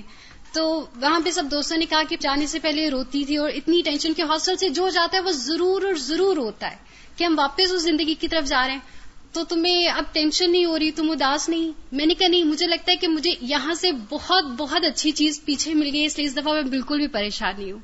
تو 0.53 0.85
وہاں 0.95 1.19
پہ 1.25 1.31
سب 1.31 1.43
دوستوں 1.51 1.77
نے 1.77 1.85
کہا 1.85 2.03
کہ 2.09 2.15
جانے 2.19 2.47
سے 2.47 2.59
پہلے 2.59 2.89
روتی 2.89 3.25
تھی 3.25 3.37
اور 3.37 3.49
اتنی 3.49 3.81
ٹینشن 3.85 4.13
کہ 4.13 4.21
ہاسٹل 4.21 4.57
سے 4.57 4.69
جو 4.69 4.89
جاتا 4.89 5.17
ہے 5.17 5.23
وہ 5.23 5.31
ضرور 5.31 5.81
اور 5.81 5.93
ضرور 5.93 6.37
ہوتا 6.37 6.71
ہے 6.71 6.75
کہ 7.15 7.23
ہم 7.23 7.35
واپس 7.37 7.71
اس 7.71 7.81
زندگی 7.81 8.13
کی 8.13 8.27
طرف 8.27 8.45
جا 8.45 8.67
رہے 8.67 8.73
ہیں۔ 8.73 9.00
تو 9.33 9.43
تمہیں 9.43 9.87
اب 9.87 10.03
ٹینشن 10.11 10.51
نہیں 10.51 10.65
ہو 10.65 10.79
رہی، 10.79 10.91
تم 10.91 11.11
اداس 11.11 11.49
نہیں۔ 11.49 11.71
میں 11.91 12.05
نے 12.05 12.13
کہا 12.13 12.27
نہیں، 12.27 12.43
مجھے 12.43 12.67
لگتا 12.67 12.91
ہے 12.91 12.97
کہ 12.97 13.07
مجھے 13.07 13.31
یہاں 13.41 13.73
سے 13.73 13.91
بہت 14.09 14.43
بہت 14.43 14.85
اچھی 14.85 15.11
چیز 15.11 15.41
پیچھے 15.45 15.73
مل 15.73 15.89
گئی 15.93 16.05
اس 16.05 16.17
لیے 16.17 16.27
اس 16.27 16.37
دفعہ 16.37 16.53
میں 16.53 16.61
بالکل 16.61 16.97
بھی 16.97 17.07
پریشان 17.07 17.53
نہیں 17.57 17.71
ہوں۔ 17.71 17.79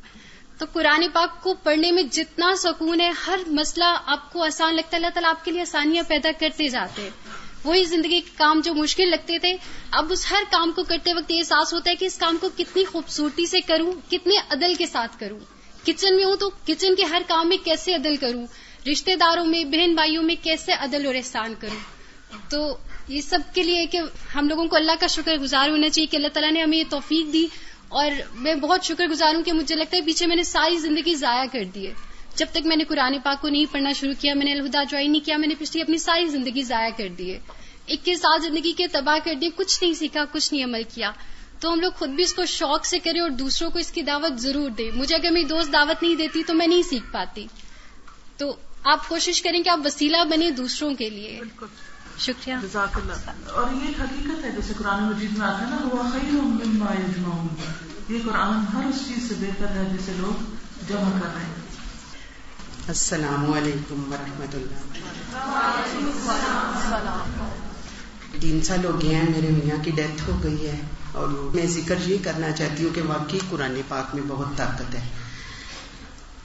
تو 0.57 0.65
قرآن 0.73 1.05
پاک 1.13 1.43
کو 1.43 1.53
پڑھنے 1.63 1.91
میں 1.91 2.03
جتنا 2.03 2.53
سکون 2.57 3.01
ہے، 3.01 3.11
ہر 3.27 3.39
مسئلہ 3.47 3.97
آپ 4.05 4.33
کو 4.33 4.43
آسان 4.43 4.75
لگتا 4.75 4.89
ہے، 4.91 4.95
اللہ 4.95 5.07
تعالیٰ 5.13 5.29
آپ 5.29 5.45
کے 5.45 5.51
لیے 5.51 5.61
آسانیاں 5.61 6.03
پیدا 6.07 6.29
کرتے 6.39 6.67
جاتے 6.67 7.01
ہیں۔ 7.01 7.09
وہی 7.63 7.83
زندگی 7.83 8.21
کے 8.21 8.29
کام 8.37 8.61
جو 8.63 8.73
مشکل 8.73 9.07
لگتے 9.07 9.39
تھے، 9.39 9.55
اب 9.91 10.11
اس 10.11 10.31
ہر 10.31 10.43
کام 10.51 10.71
کو 10.75 10.83
کرتے 10.83 11.13
وقت 11.13 11.31
یہ 11.31 11.37
احساس 11.37 11.73
ہوتا 11.73 11.91
ہے 11.91 11.95
کہ 11.95 12.05
اس 12.05 12.17
کام 12.17 12.37
کو 12.41 12.49
کتنی 12.57 12.83
خوبصورتی 12.85 13.45
سے 13.45 13.61
کروں، 13.61 13.91
کتنے 14.11 14.35
عدل 14.49 14.75
کے 14.75 14.87
ساتھ 14.87 15.19
کروں۔ 15.19 15.39
کچن 15.85 16.15
میں 16.15 16.23
ہوں 16.23 16.35
تو 16.35 16.49
کچن 16.49 16.95
کے 16.95 17.03
ہر 17.03 17.21
کام 17.27 17.49
میں 17.49 17.57
کیسے 17.63 17.93
عدل 17.93 18.15
کروں؟ 18.15 18.45
رشتے 18.91 19.15
داروں 19.15 19.45
میں، 19.45 19.63
بہن 19.63 19.95
بھائیوں 19.95 20.23
میں 20.23 20.35
کیسے 20.43 20.71
عدل 20.71 21.05
اور 21.05 21.15
احسان 21.15 21.53
کروں؟ 21.59 21.97
تو 22.49 22.77
یہ 23.07 23.21
سب 23.21 23.39
کے 23.53 23.63
لیے 23.63 23.85
کہ 23.85 23.99
ہم 24.35 24.49
لوگوں 24.49 24.65
کو 24.65 24.75
اللہ 24.75 24.91
کا 24.99 25.07
شکر 25.07 25.35
گزار 25.35 25.69
ہونا 25.69 25.89
چاہیے 25.89 26.07
کہ 26.07 26.15
اللہ 26.15 26.27
تعالیٰ 26.27 26.51
نے 26.51 26.61
ہمیں 26.61 26.77
یہ 26.77 26.83
توفیق 26.89 27.33
دی 27.33 27.47
اور 27.87 28.11
میں 28.35 28.55
بہت 28.55 28.83
شکر 28.83 29.07
گزار 29.07 29.35
ہوں 29.35 29.43
کہ 29.43 29.53
مجھے 29.53 29.75
لگتا 29.75 29.97
ہے 29.97 30.01
پیچھے 30.01 30.27
میں 30.27 30.35
نے 30.35 30.43
ساری 30.43 30.77
زندگی 30.77 31.13
ضائع 31.15 31.45
کر 31.51 31.63
دی 31.63 31.87
ہے۔ 31.87 31.93
جب 32.35 32.45
تک 32.51 32.65
میں 32.65 32.75
نے 32.75 32.83
قرآن 32.83 33.19
پاک 33.23 33.41
کو 33.41 33.49
نہیں 33.49 33.65
پڑھنا 33.71 33.91
شروع 33.91 34.13
کیا، 34.19 34.33
میں 34.33 34.45
نے 34.45 34.53
الہدا 34.53 34.83
جوائن 34.83 35.11
نہیں 35.11 35.25
کیا، 35.25 35.37
میں 35.37 35.47
نے 35.47 35.55
پچھلی 35.59 35.81
اپنی 35.81 35.97
ساری 35.97 36.25
زندگی 36.25 36.61
ضائع 36.61 36.89
کر 36.97 37.07
دی 37.07 37.33
ہے۔ 37.33 37.39
اکیس 37.87 38.19
سال 38.19 38.41
زندگی 38.41 38.71
کے 38.71 38.87
تباہ 38.87 39.17
کر 39.23 39.33
دیے، 39.33 39.49
کچھ 39.55 39.83
نہیں 39.83 39.93
سیکھا، 39.93 40.25
کچھ 40.31 40.53
نہیں 40.53 40.63
عمل 40.63 40.81
کیا۔ 40.93 41.11
تو 41.59 41.73
ہم 41.73 41.79
لوگ 41.79 41.91
خود 41.91 42.09
بھی 42.09 42.23
اس 42.23 42.33
کو 42.33 42.45
شوق 42.45 42.85
سے 42.85 42.99
کریں 42.99 43.21
اور 43.21 43.29
دوسروں 43.29 43.69
کو 43.69 43.79
اس 43.79 43.91
کی 43.91 44.01
دعوت 44.01 44.39
ضرور 44.39 44.69
دیں۔ 44.69 44.91
مجھے 44.95 45.15
اگر 45.15 45.31
میری 45.31 45.45
دوست 45.45 45.73
دعوت 45.73 46.03
نہیں 46.03 46.15
دیتی 46.15 46.43
تو 46.43 46.53
میں 46.53 46.67
نہیں 46.67 46.81
سیکھ 46.81 47.11
پاتی۔ 47.11 47.47
تو 48.37 48.55
آپ 48.91 49.09
کوشش 49.09 49.41
کریں 49.41 49.63
کہ 49.63 49.69
آپ 49.69 49.79
وسیلہ 49.85 50.17
بنے 50.29 50.51
دوسروں 50.51 50.95
کے 50.95 51.09
لیے۔ 51.09 51.41
شکریہ۔ 52.17 52.55
جزاک 52.61 52.97
اللہ 52.97 53.49
اور 53.49 53.73
یہ 53.73 53.89
حقیقت 54.01 54.45
ہے 54.45 54.51
جیسے 54.51 54.73
قرآن 54.77 55.03
مجید 55.03 55.37
میں 55.37 55.47
آتا 55.47 55.59
ہے 55.59 55.69
نا 55.69 55.77
وہ 55.83 56.03
مما 56.03 56.93
یجمعون. 56.93 57.47
یہ 58.09 58.19
قرآن 58.25 58.75
ہر 58.75 58.85
اس 58.85 58.95
چیز 59.07 59.27
سے 59.27 59.33
بہتر 59.39 59.67
ہے 59.67 59.97
جسے 59.97 60.11
لوگ 60.17 60.43
جمع 60.89 61.19
کر 61.19 61.35
رہے 61.35 61.45
ہیں۔ 61.45 61.67
السلام 62.87 63.53
علیکم 63.53 64.13
ورحمۃ 64.13 64.53
اللہ 64.53 64.79
تین 68.39 68.61
سال 68.61 68.85
ہو 68.85 69.01
گئے 69.01 69.15
ہیں 69.15 69.29
میرے 69.29 69.47
میاں 69.49 69.83
کی 69.83 69.91
ڈیتھ 69.91 70.29
ہو 70.29 70.43
گئی 70.43 70.67
ہے 70.67 70.81
اور 71.11 71.27
میں 71.27 71.65
ذکر 71.65 71.95
یہ 72.05 72.17
کرنا 72.23 72.51
چاہتی 72.51 72.83
ہوں 72.83 72.95
کہ 72.95 73.01
واقعی 73.01 73.39
قرآن 73.49 73.81
پاک 73.87 74.15
میں 74.15 74.23
بہت 74.27 74.57
طاقت 74.57 74.95
ہے۔ 74.95 75.26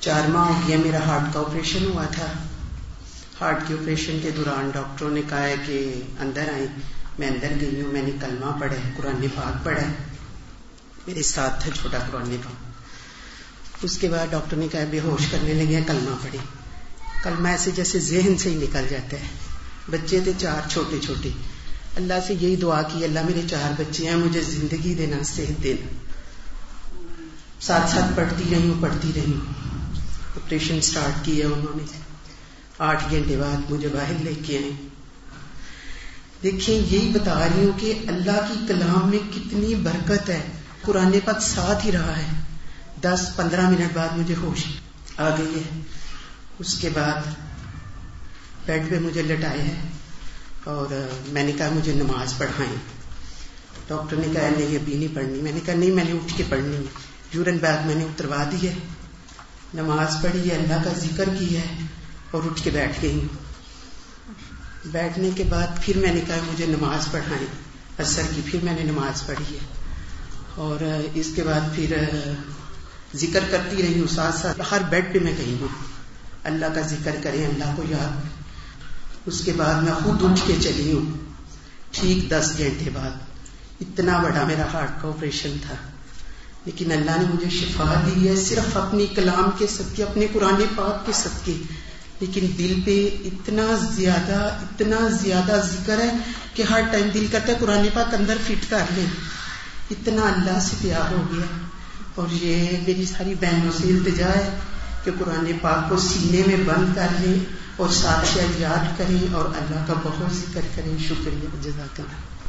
چار 0.02 0.28
ماہ 0.28 0.48
ہو 0.48 0.60
گیا 0.68 0.76
میرا 0.84 0.98
ہارٹ 0.98 1.34
کا 1.34 1.40
آپریشن 1.40 1.84
ہوا 1.84 2.04
تھا۔ 2.04 2.26
ہارٹ 3.40 3.68
کے 3.68 3.74
آپریشن 3.74 4.18
کے 4.22 4.30
دوران 4.30 4.70
ڈاکٹروں 4.74 5.10
نے 5.10 5.22
کہا 5.28 5.42
ہے 5.42 5.54
کہ 5.66 6.00
اندر 6.20 6.52
آئیں۔ 6.52 6.66
میں 7.18 7.28
اندر 7.28 7.48
گئی 7.60 7.82
ہوں، 7.82 7.92
میں 7.92 8.02
نے 8.02 8.10
کلمہ 8.20 8.58
پڑھا 8.60 8.76
ہے، 8.76 8.90
قرآن 8.96 9.26
پاک 9.34 9.64
پڑھا 9.64 9.82
ہے۔ 9.82 9.92
میرے 11.06 11.22
ساتھ 11.22 11.62
تھا 11.62 11.70
چھوٹا 11.70 11.98
قرآن 11.98 12.36
پاک۔ 12.44 12.52
اس 13.82 13.98
کے 13.98 14.08
بعد 14.08 14.26
ڈاکٹر 14.30 14.56
نے 14.56 14.68
کہا 14.68 14.80
بے 14.90 15.00
ہوش 15.00 15.26
کرنے 15.30 15.54
لگے 15.54 15.80
کلمہ 15.86 16.16
پڑھی 16.22 16.38
کلمہ 17.22 17.48
ایسے 17.48 17.70
جیسے 17.70 17.98
ذہن 17.98 18.38
سے 18.38 18.50
ہی 18.50 18.54
نکل 18.54 18.86
جاتا 18.90 19.16
ہے۔ 19.16 19.26
بچے 19.90 20.20
تھے 20.20 20.32
چار، 20.38 20.68
چھوٹے 20.68 20.98
چھوٹے۔ 21.02 21.28
اللہ 21.96 22.14
سے 22.26 22.34
یہی 22.34 22.56
دعا 22.56 22.82
کی، 22.82 23.04
اللہ 23.04 23.20
میرے 23.26 23.40
چار 23.50 23.80
بچے 23.80 24.08
ہیں، 24.08 24.16
مجھے 24.16 24.40
زندگی 24.40 24.94
دینا، 24.94 25.16
صحت 25.24 25.62
دینا۔ 25.62 25.86
ساتھ 27.60 27.90
ساتھ 27.90 28.16
پڑھتی 28.16 28.44
رہی 28.50 28.68
ہوں، 28.68 28.82
پڑھتی 28.82 29.12
رہی 29.14 29.32
ہوں۔ 29.32 29.61
آپریشن 30.36 30.74
اسٹارٹ 30.74 31.24
کیا 31.24 31.46
انہوں 31.46 31.76
نے۔ 31.76 31.84
آٹھ 32.78 33.04
گھنٹے 33.10 33.36
بعد 33.36 33.70
مجھے 33.70 33.88
باہر 33.88 34.12
لے 34.20 34.34
کے 34.46 34.58
آئے۔ 34.58 34.70
دیکھیں، 36.42 36.74
یہی 36.74 37.12
بتا 37.14 37.48
رہی 37.48 37.64
ہوں 37.64 37.78
کہ 37.80 37.94
اللہ 38.06 38.52
کی 38.52 38.64
کلام 38.68 39.10
میں 39.10 39.18
کتنی 39.34 39.74
برکت 39.74 40.28
ہے۔ 40.28 40.42
قرآن 40.82 41.18
پاک 41.24 41.42
ساتھ 41.42 41.86
ہی 41.86 41.92
رہا 41.92 42.18
ہے۔ 42.18 42.26
دس، 43.00 43.30
پندرہ 43.36 43.70
منٹ 43.70 43.94
بعد 43.94 44.08
مجھے 44.16 44.34
ہوش 44.34 44.66
آ 45.16 45.28
گئی 45.28 45.54
ہے۔ 45.56 45.80
اس 46.58 46.78
کے 46.78 46.88
بعد 46.88 47.20
بیڈ 48.66 48.90
پہ 48.90 48.98
مجھے 48.98 49.22
لٹائے 49.22 49.62
ہے 49.62 49.80
اور 50.64 51.06
میں 51.28 51.44
نے 51.44 51.52
کہا 51.52 51.68
مجھے 51.72 51.92
نماز 51.92 52.38
پڑھائیں۔ 52.38 52.76
ڈاکٹر 53.88 54.16
نے 54.16 54.32
کہا، 54.32 54.48
نہیں، 54.58 54.76
ابھی 54.76 54.96
نہیں 54.96 55.14
پڑھنی۔ 55.14 55.40
میں 55.40 55.52
نے 55.52 55.60
کہا، 55.64 55.74
نہیں، 55.74 55.90
میں 55.90 56.04
نے 56.04 56.12
اٹھ 56.12 56.32
کے 56.36 56.44
پڑھنی۔ 56.48 56.84
یورن 57.32 57.56
بیگ 57.56 57.86
میں 57.86 57.94
نے 57.94 58.04
اتروا 58.04 58.44
دی 58.52 58.68
ہے۔ 58.68 58.74
نماز 59.74 60.22
پڑھی 60.22 60.50
ہے، 60.50 60.54
اللہ 60.54 60.84
کا 60.84 60.90
ذکر 60.98 61.28
کی 61.38 61.56
ہے 61.56 61.86
اور 62.30 62.42
اٹھ 62.44 62.62
کے 62.62 62.70
بیٹھ 62.70 62.98
گئی۔ 63.02 63.14
ہوں 63.14 63.52
بیٹھنے 64.84 65.30
کے 65.34 65.44
بعد 65.44 65.66
پھر 65.82 65.96
میں 65.98 66.12
نے 66.12 66.20
کہا 66.26 66.36
مجھے 66.52 66.66
نماز 66.66 67.12
پڑھائیں 67.12 67.46
اثر 67.98 68.22
کی 68.34 68.40
پھر 68.44 68.58
میں 68.62 68.72
نے 68.72 68.82
نماز 68.82 69.26
پڑھی 69.26 69.54
ہے۔ 69.54 69.58
اور 70.54 70.78
اس 71.14 71.26
کے 71.34 71.42
بعد 71.42 71.60
پھر 71.74 71.96
ذکر 73.14 73.40
کرتی 73.50 73.82
رہی 73.82 74.00
ہوں، 74.00 74.06
ساتھ 74.06 74.36
ساتھ 74.36 74.60
ہر 74.70 74.82
بیڈ 74.90 75.14
پہ 75.14 75.18
میں 75.18 75.36
کہیں 75.36 75.60
ہوں۔ 75.60 75.68
اللہ 76.44 76.66
کا 76.74 76.80
ذکر 76.80 77.16
کریں 77.22 77.46
اللہ 77.46 77.72
کو 77.76 77.82
یاد۔ 77.88 78.20
اس 79.26 79.42
کے 79.44 79.52
بعد 79.56 79.74
میں 79.74 79.92
خود 79.92 80.22
اٹھ 80.24 80.40
کے 80.46 80.54
چلی 80.60 80.92
ہوں۔ 80.92 81.18
ٹھیک 81.90 82.30
دس 82.30 82.52
گھنٹے 82.58 82.90
بعد۔ 82.90 83.10
اتنا 83.80 84.18
بڑا 84.18 84.44
میرا 84.44 84.66
ہارٹ 84.72 85.02
کا 85.02 85.08
آپریشن 85.08 85.56
تھا۔ 85.66 85.74
لیکن 86.64 86.92
اللہ 86.92 87.10
نے 87.10 87.34
مجھے 87.34 87.50
شفا 87.50 88.02
دی 88.06 88.28
ہے 88.28 88.36
صرف 88.36 88.76
اپنی 88.76 89.06
کلام 89.06 89.50
کے 89.58 89.66
صدقے، 89.66 90.02
اپنے 90.02 90.26
قرآن 90.32 90.62
پاک 90.76 91.06
کے 91.06 91.12
صدقے۔ 91.12 91.62
لیکن 92.20 92.46
دل 92.58 92.80
پہ 92.84 93.08
اتنا 93.24 93.90
زیادہ 93.94 94.58
اتنا 94.62 95.08
زیادہ 95.08 95.60
ذکر 95.72 96.00
ہے 96.00 96.12
کہ 96.54 96.62
ہر 96.62 96.80
ٹائم 96.92 97.08
دل 97.14 97.26
کرتا 97.32 97.52
ہے 97.52 97.56
قرآن 97.60 97.88
پاک 97.94 98.14
اندر 98.14 98.36
فٹ 98.46 98.70
کر 98.70 98.82
لیں 98.94 99.06
اتنا 99.90 100.22
اللہ 100.22 100.58
سے 100.60 100.76
پیار 100.82 101.12
ہو 101.12 101.22
گیا۔ 101.32 101.44
اور 102.14 102.26
یہ 102.32 102.78
میری 102.86 103.04
ساری 103.04 103.34
بہنوں 103.34 103.72
سے 103.80 103.88
التجا 103.88 104.28
ہے 104.28 104.58
کہ 105.04 105.10
قرآن 105.18 105.52
پاک 105.60 105.90
کو 105.90 105.96
سینے 105.96 106.42
میں 106.46 106.64
بند 106.64 106.94
کر 106.94 107.06
لیں 107.20 107.44
اور 107.76 107.88
ساتھ 107.88 108.38
یاد 108.58 108.98
کریں 108.98 109.34
اور 109.34 109.44
اللہ 109.44 109.84
کا 109.86 109.94
بہت 110.02 110.36
ذکر 110.36 110.60
کریں۔ 110.76 110.98
شکریہ، 111.08 111.62
جزاک 111.62 112.00
اللہ۔ 112.00 112.41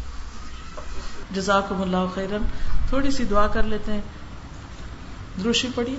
جزاکم 1.34 1.82
اللہ 1.82 2.06
خیرن۔ 2.16 2.42
تھوڑی 2.90 3.12
سی 3.12 3.26
دعا 3.26 3.48
کر 3.48 3.64
لیتے 3.64 3.94
ہیں۔ 3.94 4.02
دروشی 5.44 5.68
پڑھی 5.76 5.96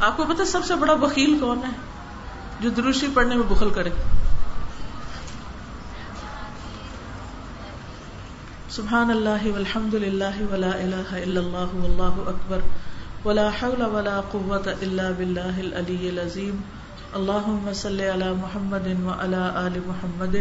آپ 0.00 0.16
کو 0.16 0.24
پتا 0.24 0.44
سب 0.44 0.64
سے 0.64 0.74
بڑا 0.74 0.94
بکیل 0.94 1.38
کون 1.40 1.58
ہے 1.58 1.72
جو 2.60 2.70
دروشی 2.70 3.06
پڑھنے 3.14 3.34
میں 3.34 3.44
بخل 3.48 3.70
کرے؟ 3.70 3.90
سبحان 8.70 9.10
اللہ 9.10 9.46
والحمد 9.46 9.94
للہ 9.94 10.52
ولا 10.52 10.68
الہ 10.68 11.12
الا 11.12 11.40
اللہ 11.40 11.74
واللہ 11.74 12.28
اکبر۔ 12.28 12.58
ولا 13.24 13.48
حول 13.48 13.82
ولا 13.82 14.20
قوة 14.30 14.72
الا 14.82 15.10
باللہ 15.16 15.58
العلی 15.58 16.08
العظیم۔ 16.08 16.60
اللہم 17.14 17.70
صلی 17.74 18.08
علی 18.08 18.32
محمد 18.40 18.86
وعلى 19.04 19.42
آل 19.64 19.78
محمد 19.86 20.36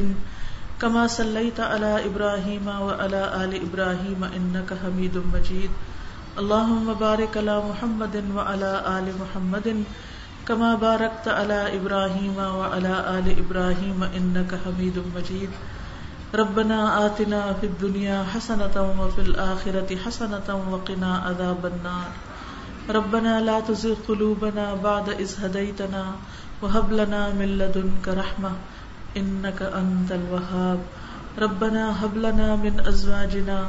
کما 0.80 1.08
صلیت 1.08 1.60
علی 1.60 1.94
ابراہیم 2.04 2.68
وعلى 2.68 3.24
آل 3.42 3.58
ابراہیم 3.62 4.24
انکا 4.32 4.76
حمید 4.84 5.16
مجید 5.34 5.82
اللهم 6.42 6.94
بارك 7.00 7.38
على 7.38 7.56
محمد 7.66 8.16
وعلى 8.36 8.72
آل 8.92 9.10
محمد 9.18 9.68
كما 10.48 10.76
باركت 10.76 11.28
على 11.28 11.76
إبراهيم 11.76 12.38
وعلى 12.38 12.94
آل 13.18 13.28
إبراهيم 13.40 14.04
إنك 14.04 14.56
حميد 14.66 14.98
مجيد 15.16 15.50
ربنا 16.36 16.80
آتنا 17.06 17.42
في 17.54 17.66
الدنيا 17.66 18.24
حسنة 18.34 18.76
وفي 19.00 19.22
الآخرة 19.22 19.96
حسنة 20.06 20.48
وقنا 20.72 21.12
عذاب 21.18 21.66
النار 21.66 22.10
ربنا 22.90 23.42
لا 23.42 23.60
تزغ 23.60 23.96
قلوبنا 24.08 24.66
بعد 24.84 25.10
إذ 25.10 25.36
هديتنا 25.44 26.04
وهب 26.62 26.92
لنا 26.92 27.28
من 27.34 27.48
لدنك 27.48 28.10
رحمة 28.10 28.54
إنك 29.16 29.62
أنت 29.62 30.12
الوهاب. 30.12 30.78
ربنا 31.42 31.92
هب 32.02 32.18
لنا 32.18 32.56
من 32.56 32.88
أزواجنا 32.88 33.62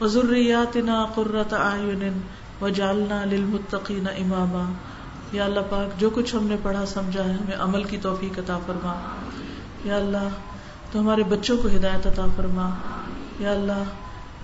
وزریاتنا 0.00 1.06
قرۃ 1.14 1.52
اعین 1.52 2.20
وجعلنا 2.60 3.24
للمتقین 3.24 4.06
اماما 4.08 4.72
یا 5.32 5.44
اللہ 5.44 5.60
پاک، 5.70 6.00
جو 6.00 6.10
کچھ 6.10 6.36
ہم 6.36 6.46
نے 6.46 6.56
پڑھا، 6.62 6.86
سمجھا 6.86 7.24
ہے، 7.24 7.32
ہمیں 7.32 7.56
عمل 7.58 7.84
کی 7.84 7.96
توفیق 8.02 8.38
عطا 8.38 8.58
فرما۔ 8.66 8.94
یا 9.84 9.96
اللہ، 9.96 10.28
تو 10.92 11.00
ہمارے 11.00 11.22
بچوں 11.22 11.58
کو 11.58 11.68
ہدایت 11.68 12.06
عطا 12.06 12.24
فرما۔ 12.36 12.70
یا 13.38 13.52
اللہ، 13.52 13.82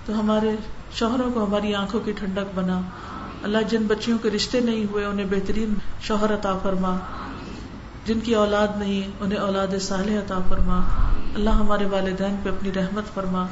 تو 0.05 0.19
ہمارے 0.19 0.55
شوہروں 0.91 1.31
کو 1.31 1.45
ہماری 1.45 1.75
آنکھوں 1.75 1.99
کی 1.99 2.11
ٹھنڈک 2.11 2.55
بنا۔ 2.55 2.81
اللہ، 3.43 3.57
جن 3.69 3.83
بچیوں 3.87 4.17
کے 4.17 4.29
رشتے 4.29 4.59
نہیں 4.59 4.85
ہوئے، 4.91 5.05
انہیں 5.05 5.25
بہترین 5.29 5.73
شوہر 6.01 6.33
عطا 6.33 6.57
فرما۔ 6.63 6.97
جن 8.07 8.19
کی 8.19 8.35
اولاد 8.35 8.67
نہیں، 8.77 9.11
انہیں 9.19 9.39
اولاد 9.39 9.67
صالح 9.81 10.19
عطا 10.19 10.39
فرما۔ 10.49 10.79
اللہ 11.35 11.49
ہمارے 11.49 11.85
والدین 11.85 12.35
پہ 12.43 12.49
اپنی 12.49 12.71
رحمت 12.73 13.13
فرما 13.13 13.45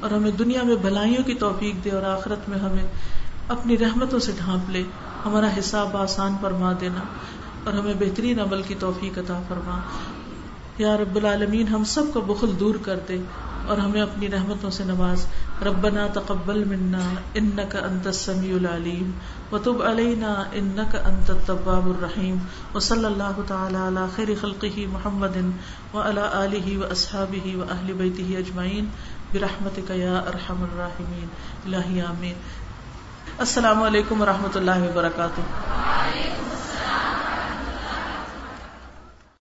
اور 0.00 0.10
ہمیں 0.10 0.30
دنیا 0.30 0.62
میں 0.62 0.76
بھلائیوں 0.76 1.24
کی 1.24 1.34
توفیق 1.34 1.84
دے 1.84 1.90
اور 1.90 2.02
آخرت 2.02 2.48
میں 2.48 2.58
ہمیں 2.58 2.86
اپنی 3.48 3.78
رحمتوں 3.78 4.18
سے 4.18 4.32
ڈھانپ 4.36 4.70
لے، 4.70 4.82
ہمارا 5.26 5.48
حساب 5.58 5.96
آسان 5.96 6.36
فرما 6.40 6.72
دینا 6.80 7.00
اور 7.64 7.72
ہمیں 7.72 7.94
بہترین 7.98 8.40
عمل 8.40 8.62
کی 8.62 8.74
توفیق 8.78 9.18
عطا 9.18 9.42
فرما۔ 9.48 9.80
یا 10.78 10.96
رب 10.96 11.16
العالمین، 11.16 11.68
ہم 11.68 11.84
سب 11.84 12.02
کو 12.12 12.20
بخل 12.20 12.50
دور 12.60 12.74
کر 12.74 12.98
دے۔ 13.08 13.18
اور 13.66 13.78
ہمیں 13.78 14.02
اپنی 14.02 14.30
رحمتوں 14.30 14.70
سے 14.70 14.84
نواز۔ 14.84 15.26
ربنا 15.66 16.06
تقبل 16.06 16.64
منا 16.64 17.14
انك 17.34 17.76
انت 17.76 18.06
السميع 18.06 18.56
العليم 18.56 19.10
وتب 19.52 19.82
علينا 19.82 20.44
انك 20.52 20.96
انت 21.04 21.30
التواب 21.30 21.86
الرحيم 21.86 22.36
وصلى 22.74 23.06
الله 23.06 23.40
تعالى 23.46 23.76
على 23.76 24.00
خير 24.16 24.28
خلقه 24.40 24.86
محمد 24.92 25.36
وعلى 25.94 26.20
اله 26.20 26.76
واصحابه 26.76 27.58
واهل 27.60 27.92
بيته 27.92 28.38
اجمعين 28.38 28.84
برحمتک 29.32 29.90
یا 29.90 30.18
ارحم 30.18 30.62
الراحمین۔ 30.62 31.26
الہی 31.64 32.00
آمین۔ 32.00 32.34
السلام 33.38 33.82
علیکم 33.82 34.22
و 34.22 34.26
رحمۃ 34.26 34.56
اللہ 34.56 34.78
وبرکاتہ۔ 34.78 35.40
وعلیکم 35.40 36.48
السلام۔ 36.50 37.29